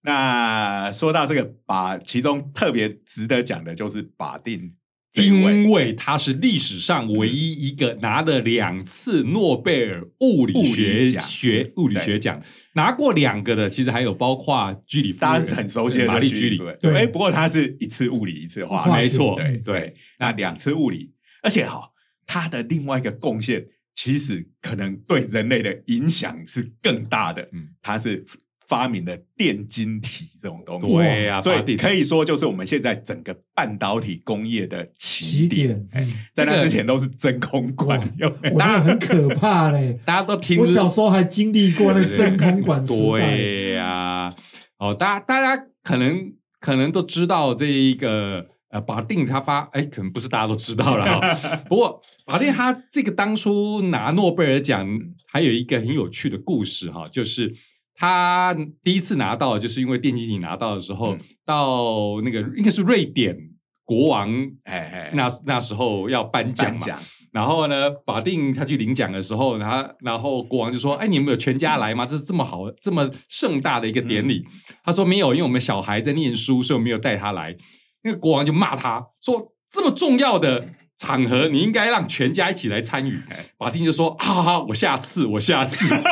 [0.00, 4.76] 那说到这个把，其中特别值得讲的就是巴定
[5.14, 11.22] 因为他是历史上唯一一个拿了两次诺贝尔物理物学奖。
[11.22, 12.42] 学物理学奖，
[12.78, 16.94] 拿过两个的，其实还有包括居里夫人，大家很熟悉的玛丽居里，对对。
[16.94, 19.58] 哎，不过他是一次物理，一次化学，化学没错，对。
[19.58, 21.12] 对，那两次物理，
[21.42, 21.90] 而且哈，
[22.24, 27.48] 他的另外一个贡献，其实可能对人类的影响是更大的。
[27.52, 27.70] 嗯。
[27.82, 28.24] 他是
[28.68, 35.88] 发明了电晶体这种东西，对呀，所以可以说就是我们现在整个半导体工业的起起点。
[35.90, 39.98] 哎嗯在那之前都是真空管哇，有没有我那个很可怕嘞。
[40.04, 44.30] 大家都听我小时候还经历过那真空管时代，对呀、
[44.78, 54.86] 哦，大家大家可能可能都知道这一个呃，法定他发哎，可能不是大家都知道了哈、 不过法定他这个当初拿诺贝尔奖，
[55.26, 57.54] 还有一个很有趣的故事哈、就是。
[57.98, 63.36] 他第一次拿到，就是因为电竞体拿到的时候，嗯到那个应该是瑞典
[63.84, 64.30] 国王
[64.64, 66.98] 哎哎，那那时候要颁奖嘛，
[67.32, 72.06] 然后呢，法定他去领奖的时候，然后然后国王就说：“哎，你们有全家来吗？
[72.06, 74.44] 这是这么好、这么盛大的一个典礼。
[74.84, 77.56] 他说：“没有，因为我们小孩在念书，所以我没有带他来。”
[78.04, 80.68] 那个国王就骂他说：“这么重要的
[80.98, 83.18] 场合，你应该让全家一起来参与。
[83.58, 85.94] ”马丁就说：“好好好，我下次，我下次。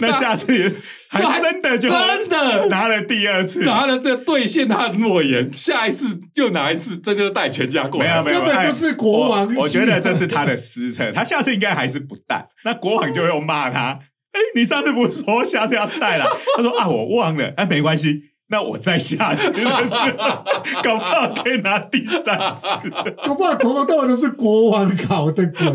[0.00, 0.46] 那下次
[1.18, 8.10] 就还真的就真的拿了第二次，拿了这兑现他的诺言，下一次就拿一次，这就带全家过来。
[8.10, 12.46] 没有没有，根本就是国王我我觉得这是他的失策，他下次应该还是不带。
[12.64, 13.98] 那国王就又骂他
[14.32, 19.50] ：“哎，你上次不是说下次要带了？”他说：“啊，我忘了。”哎，没关系，那我再下去
[20.82, 22.66] 搞不好可以拿第三次。
[23.24, 25.66] 搞不好从头到尾都是国王搞的鬼。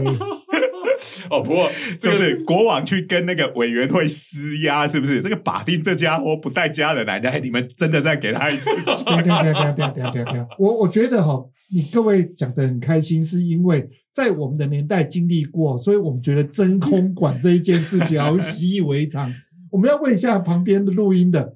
[1.30, 1.70] 哦，不过
[2.00, 5.22] 就是国王去跟那个委员会施压，是不是？
[5.22, 9.24] 这个把定这家伙不带家人来，哎，你们真的再给他一次机等会？
[9.24, 11.44] 等等等等等等等，我我觉得哈，
[11.74, 19.34] 你各位讲的很开心，是因为在我们的年代经历过，所以我们觉得真空管这一件事情 好像习以为常。
[19.72, 21.56] 我们要问一下旁边的录音的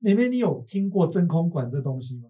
[0.00, 2.28] 妹妹，你有听过真空管这东西吗？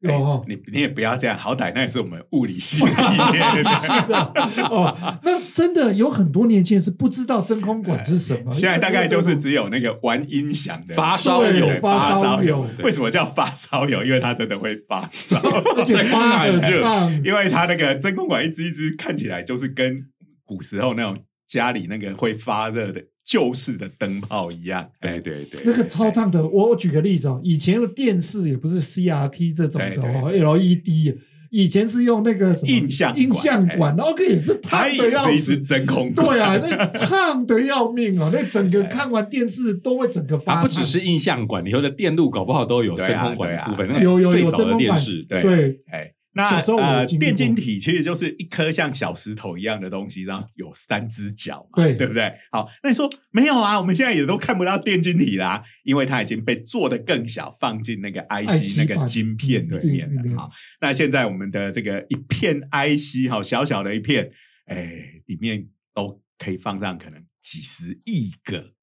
[0.00, 0.44] 有哦。
[0.46, 3.76] 你你也不要这样，好歹那也是我们物理系的 里面的。
[3.76, 4.32] 是的
[4.70, 8.50] 哦，那真的有很多年轻人是不知道真空管是什么。
[8.54, 12.84] 现在大概就是只有那个玩音响的发烧友对发烧友友。
[12.84, 14.04] 为什么叫发烧友？
[14.04, 15.36] 因为它真的会发烧，
[15.76, 19.98] 而且发很真空烫，因为它那个真空管一支一支看起来就是跟
[20.44, 24.88] 古时候那种家里那个会发热的旧式的灯泡一样。
[24.98, 26.42] 对对对，那个超烫的。
[26.48, 31.18] 我我举个例子哦，以前的电视也不是 CRT 这种的哦，LED，
[31.50, 35.58] 以前是用那个什么印象管印象管，然后那个也是烫的要死。
[35.58, 36.26] 真空管。
[36.26, 38.30] 对啊，那 烫的要命哦！
[38.32, 40.62] 那整个看完电视都会整个发烫。
[40.62, 43.88] 不只是印象管，以后的电路搞不好都有真空管的部分。
[43.88, 52.32] 对啊有有最早的有真空管电视，对对哎，那呃，电晶体其实就是一颗像小石头一样的东西，然后有三只脚嘛，对对不对？
[52.52, 53.80] 好，那你说没有啊？
[53.80, 60.36] 我们现在也都看不到电晶体啦，因为它已经被做的更小，放进那个 IC 那个晶片里面面了。
[60.36, 64.30] 好，那现在我们的这个一片 IC 哈，小小的一片，
[64.66, 68.74] 哎，里面都可以放上可能几十亿个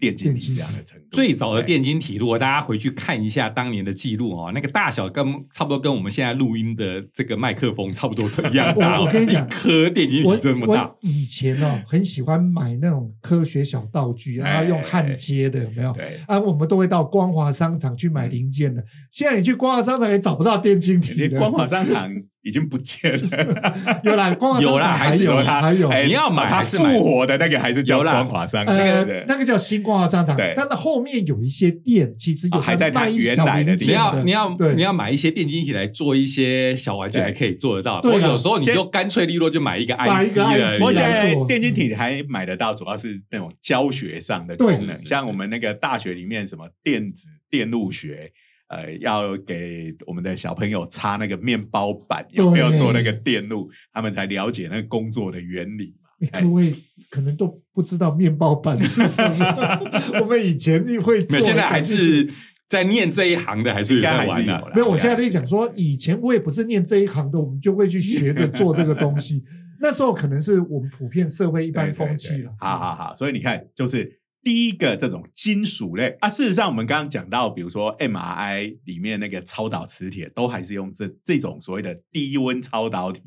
[0.00, 1.06] 电晶体这样的程度。
[1.12, 9.00] 最早的对电晶体，如果大家回去看一下当年的记录哦，那个大小跟差不多跟我们现在录音的这个麦克风差不多一样大哦。
[9.00, 15.92] 我我跟你讲一颗电晶我体这么大，以前哦，很喜欢买那种科学小道具，然后用焊接的，有没有？
[15.92, 18.82] 对，啊，我们都会到光华商场去买零件的。
[19.10, 22.10] 现在你去光华商场也找不到电晶体光华商场
[22.42, 24.00] 已经不见了。
[24.04, 25.88] 有啦，光华有啦还是有它还有。
[25.88, 37.22] 哎你要买它还是复活的那个还是叫光华商场呃的，，那个叫新光华商场对，但是后面有一些店其实还在它卖原来的地你要你要你要买一些电晶体来做一些小玩具，对。
[37.24, 38.00] 还可以做得到。
[38.00, 48.32] 对有时候你就干脆利落就买一个买一 IC 个的 IC 不过现在电晶体还买得到，主要是那种教学上的功能，像我们那个大学里面什么电子电路学。
[48.70, 56.08] 呃，要给我们的小朋友擦那个面包板，有没有做那个电路，他们才了解那个工作的原理嘛。
[56.32, 56.72] 哎各位
[57.10, 59.44] 可能都不知道面包板是什么。
[60.22, 62.30] 我们以前会做，现在还是
[62.68, 64.70] 在念这一行的，还是有在玩的。
[64.72, 64.88] 没有。
[64.88, 69.42] 我现在在讲说，以前我也不是念这一行的，我们就会去学着做这个东西。
[69.82, 72.52] 那时候可能是我们普遍社会一般风气了。
[72.60, 83.20] 好好好，所以你看，就是第一个这种金属类啊，事实上我们刚刚讲到，比如说 MRI 里面那个超导磁铁，都还是用这这种所谓的低温超导体，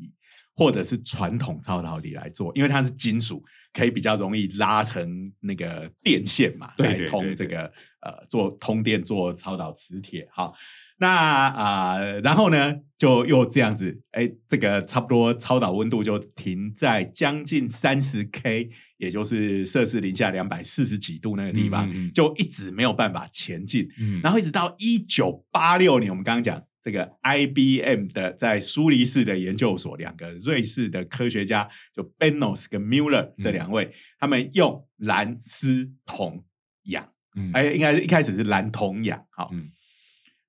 [0.56, 3.44] 或者是传统超导体来做，因为它是金属，
[3.74, 7.64] 可以比较容易拉成那个电线嘛，来通这个
[8.00, 10.26] 呃做通电做超导磁铁。
[10.32, 10.54] 好，
[10.98, 23.88] 那啊、然后呢，就又这样子，哎，这个差不多超导温度就停在将近三十 K，也就是摄氏零下两百四十几度那个地方，嗯嗯嗯就一直没有办法前进。
[24.00, 36.44] 嗯，然后一直到一九八六年，我们刚刚讲这个 IBM 的在苏黎世的研究所，两个瑞士的科学家，就 Benos 跟 Muller 这两位，他们用蓝丝铜
[36.90, 37.50] 氧，嗯。
[37.54, 39.70] 哎，应该是一开始是蓝铜氧，好，嗯。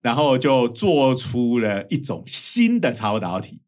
[0.02, 3.62] 然后就做出了一种新的超导体。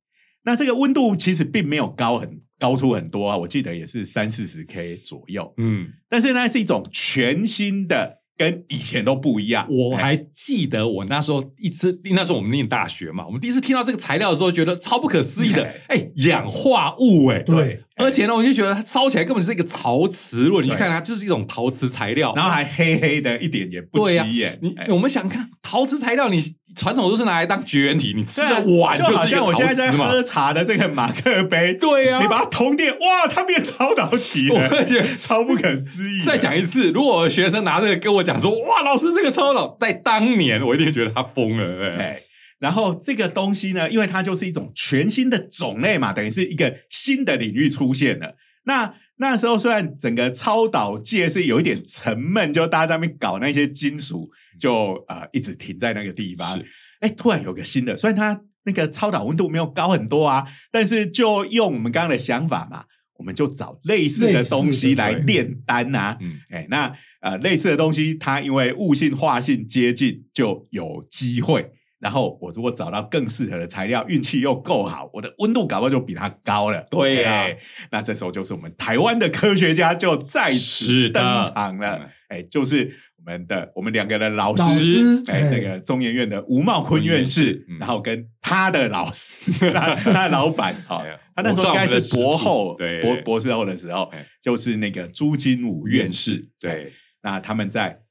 [0.43, 9.65] 那这个温度其实并没有高很高出很多啊，我记得也是三四十 K 左右，嗯，但是呢是一种全新的，跟以前都不一样。
[9.65, 24.59] 哎我还记得我那时候一次，那时候我们念大学嘛，我们第一次听到这个材料的时候，觉得超不可思议的，哎，氧化物，哎，对， 而且呢，我就觉得它烧起来根本是一个陶瓷，如果你去看它，就是一种陶瓷材料，然后还黑黑的，一点也不起眼。
[24.61, 26.39] 你哎我们想看陶瓷材料，你
[26.75, 30.09] 传统都是拿来当绝缘体，你吃的碗就是一个陶像我现在在瓷嘛。
[30.09, 36.23] 喝茶的这个马克杯，对呀你把它通电，哇，它变超导体了， 而且超不可思议。
[36.23, 41.65] 再讲一次，如果学生拿这个跟我讲说，哇，老师这个超导，在当年我一定觉得他疯了。
[41.67, 42.19] 对不对哎，
[42.59, 48.35] 然后这个东西呢，因为它就是一种全新的种类嘛，等于是一个新的领域出现了。
[48.65, 54.29] 那那时候虽然整个超导界是有一点沉闷，就大家在那边搞那些金属，
[54.59, 56.65] 就呃一直停在那个地方是。
[56.99, 62.85] 哎，突然有个新的，虽然它那个超导温度没有高很多啊，但是就用我们刚刚的想法嘛，
[63.17, 66.17] 我们就找类似的东西来对炼丹啊。
[66.19, 71.71] 嗯，哎，那呃类似的东西，它因为物性化性接近，就有机会。
[71.99, 76.83] 然后我如果找到更适合的材料，运气又够好，我的温度搞不好就比它高了。
[76.91, 77.57] 对啊哎
[77.91, 82.09] 那这时候就是我们台湾的科学家就在此登场了嗯。
[82.29, 91.03] 哎，就是我们的我们两个的老老师师，哎，哎那个中研院的吴茂坤院士，嗯然后跟他的老师， 他他的老板，好
[91.35, 96.91] 他那时候应该是博后，对博博士后的时候哎，就是那个朱金武院士，对，
[97.23, 98.01] 那他们在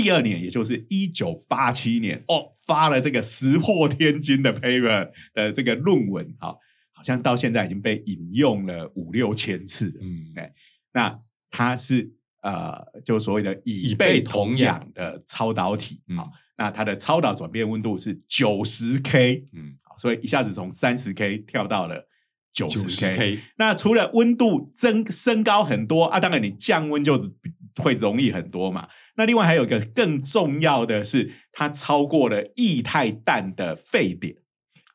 [0.00, 6.56] 第二年，也就是一九八七年，哦，发了这个石破天惊的 paper 的这个论文，哈、
[6.92, 9.92] 好像到现在已经被引用了五六千次。
[10.00, 10.50] 嗯，哎
[10.94, 11.20] 那
[11.50, 22.08] 它是呃，就所谓的以以贝贝同同氧氧的超导体，嗯好、那它的超导转变温度是九十 K，嗯，好所以一下子从三十 K 跳到了
[22.54, 23.38] 九十 K。
[23.58, 28.88] 那除了温度增升高很多啊，当然你降温就比会容易很多嘛。
[29.16, 34.36] 那另外还有一个更重要的是，它超过了液态氮的沸点。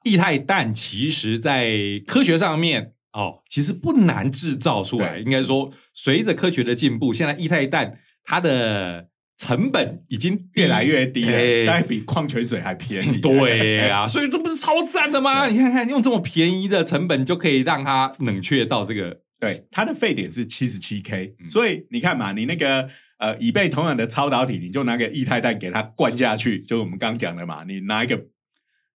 [0.04, 1.74] 液态氮其实在
[2.06, 5.20] 科学上面哦，其实不难制造出来。
[5.20, 13.18] 应该说，随着科学的进步，现在液态氮它的成本已经越来越低了，哎大概比矿泉水还便宜。
[13.22, 15.48] 对啊，所以这不是超赞的吗？
[15.48, 22.88] 你看看，用这么便宜的成本就可以让它冷却到这个，对，它的沸点是七十七 K，、嗯所以你看嘛，你那个
[23.18, 28.26] 呃以贝同样的超导体，你就拿个液态氮给它灌下去，就是我们刚讲的嘛，你拿一个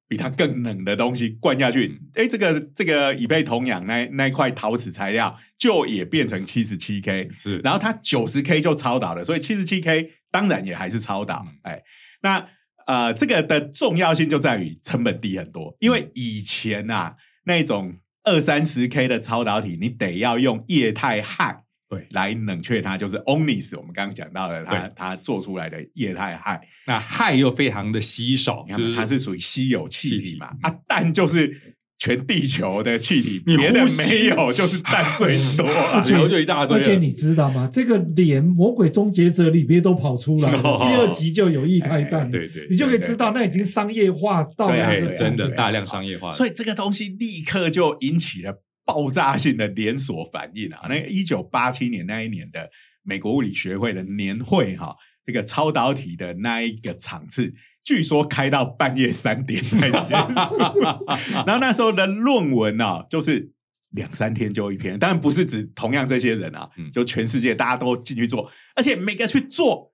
[0.09, 7.59] 比它更冷的东西灌下去，哎、这个这个以贝同氧那那块陶瓷材料就也变成七十七 K，是。
[7.59, 11.47] 然后它九十 K 就超导了，所以七十七 K 当然也还是超导。
[11.47, 11.55] 嗯。
[11.63, 11.83] 哎，
[12.23, 12.49] 那
[12.87, 17.15] 呃，这个的重要性就在于成本低很多，因为以前啊
[17.45, 17.95] 那种
[18.25, 22.07] 二三十 K 的超导体，你得要用液态氦对。
[22.13, 31.75] 来冷却它，就是 Onis 我们刚刚讲到的，它它做出来的液态氦，那氦又非常的稀少，就是它是属于稀有气体嘛啊，氮就是。
[32.03, 35.91] 全地球的气体，你别的没有，就是氮最多、啊。
[35.97, 36.03] 而。
[36.03, 37.69] 且然后就一大堆，而且你知道吗？
[37.71, 40.79] 这个连《魔鬼终结者》里边都跑出来了， 哦。
[40.83, 42.25] 第二集就有液态氮。
[42.25, 50.89] 了，对对，你就可以知道那已经商业化到对啊那个对对真的大量商业化，所以这个东西立刻就引起了爆炸性的连锁反应啊！
[50.89, 52.69] 那个一九八七年那一年的
[53.05, 59.99] 美国物理学会的年会哈、这个超导体的那一个场次，据说开到半夜三点才结
[60.45, 60.59] 束。
[61.47, 63.53] 然后那时候的论文呢、就是
[63.91, 69.93] 两三天就一篇，当然不是指同样这些人啊，嗯就全世界大家都进去做，而且每个去做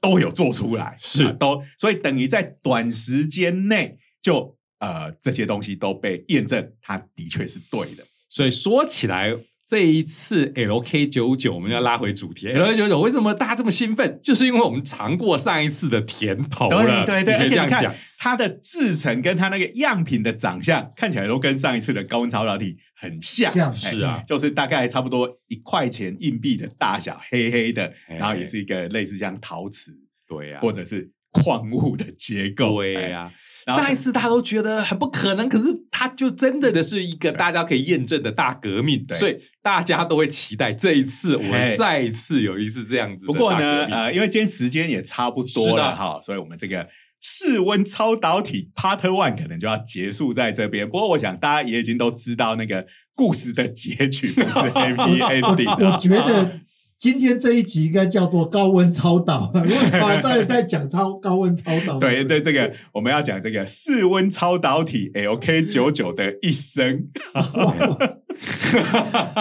[0.00, 8.04] 都有做出来，是啊都所以等于在短时间内就呃这些东西都被验证，它的确是对的。
[8.28, 9.34] 所以说起来，
[9.68, 12.48] 这一次 LK 九九，我们要拉回主题。
[12.48, 14.18] LK 九九为什么大家这么兴奋？
[14.22, 17.04] 就是因为我们尝过上一次的甜头了。
[17.04, 29.92] 对对而且你看它的制成跟它那个样品的长相看起来都跟上一次的高温超导体很像，是啊就是大概差不多一块钱硬币的大小，黑黑的，哎然后也是一个类似像陶瓷
[30.26, 33.30] 对呀、或者是矿物的结构，哎对呀、
[33.68, 39.16] 上一次大家都觉得很不可能，可是它就真的的是一个大家可以验证的大革命，对。
[39.16, 46.88] 所以大家都会期待这一次我们再一次有一次这样子不过呢，呃，因为今天时间也差不多了哈，所以我们这个
[47.20, 50.86] 室温超导体 Part One 可能就要结束在这边。
[50.86, 55.90] 不过我想大家也已经都知道那个故事的结局不是 happy ending 的。
[55.90, 56.60] 我觉得
[56.98, 61.98] 今天这一集应该叫做高温超导，因为他在在讲超高温超导。
[61.98, 67.08] 对对，这个我们要讲这个室温超导体 LK 九九的一生，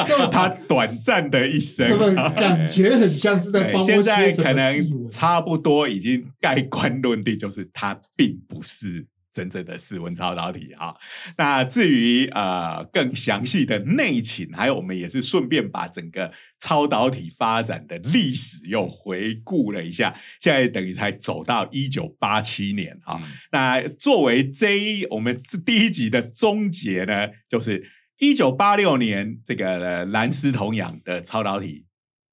[0.08, 4.58] 这它短暂的一生，这个感觉很像是在对帮我现在可。
[4.58, 9.06] 能差不多已经盖棺论定，就是它并不是
[9.38, 10.96] 真正的室温超导体啊。
[11.38, 23.20] 那至于呃更详细的内情，还有我们也是顺便把整个超导体发展的历史又回顾了一下，现在等于才走到一九八七年啊。
[23.22, 27.84] 嗯那作为这一我们这第一集的终结呢，就是
[28.18, 31.86] 一九八六年这个呃蓝斯同氧的超导体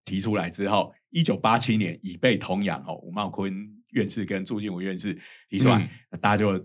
[0.05, 3.53] 提出来之后，一九八七年已被同养哦吴茂坤
[3.91, 5.17] 院士跟朱静武院士
[5.49, 6.65] 提出来，嗯大家就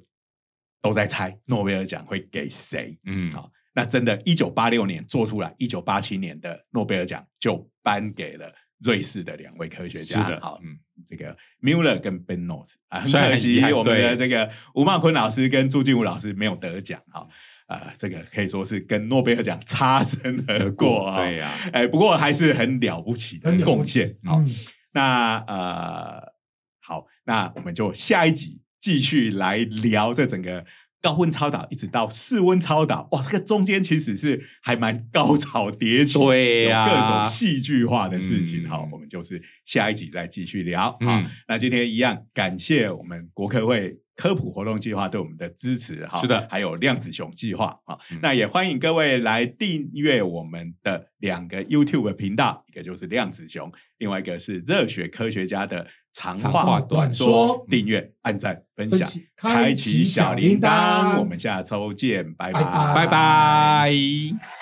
[0.81, 2.97] 都在猜诺贝尔奖会给谁。
[3.05, 8.53] 嗯好那真的，一九八六年做出来，一九八七年的诺贝尔奖就颁给了
[8.83, 10.21] 瑞士的两位科学家。
[10.23, 10.77] 是的好，嗯
[11.07, 17.27] 这个 Muller 跟 Ben n o t 啊，很可惜我们的对这个吴茂坤老师跟朱敬武老师没有得奖哈。
[17.67, 21.23] 啊、这个可以说是跟诺贝尔奖擦身而过啊。
[21.23, 24.17] 对呀、哎，不过还是很了不起的贡献。
[24.23, 24.49] 好，嗯，
[24.91, 26.33] 那呃，
[26.81, 30.65] 好，那我们就下一集继续来聊这整个
[31.01, 33.07] 高温超导，一直到室温超导。
[33.11, 38.63] 哇，这个中间其实是还蛮高潮迭起，对呀有各种戏剧化的事情。
[38.63, 40.91] 嗯好，我们就是下一集再继续聊。
[40.91, 43.99] 好嗯，那今天一样感谢我们国科会。
[44.19, 55.87] 科普活动计划对我们的支持，哈，是的还有量子熊计划啊嗯，那也欢迎各位来订阅我们的两个 YouTube 频道，一个就是量子熊，另外一个是热血科学家的
[56.19, 59.07] 长长话话短短说说，订阅、按赞、分享
[59.37, 61.17] 开开启启小铃铛。
[61.17, 64.58] 我们下周见，拜拜拜拜拜。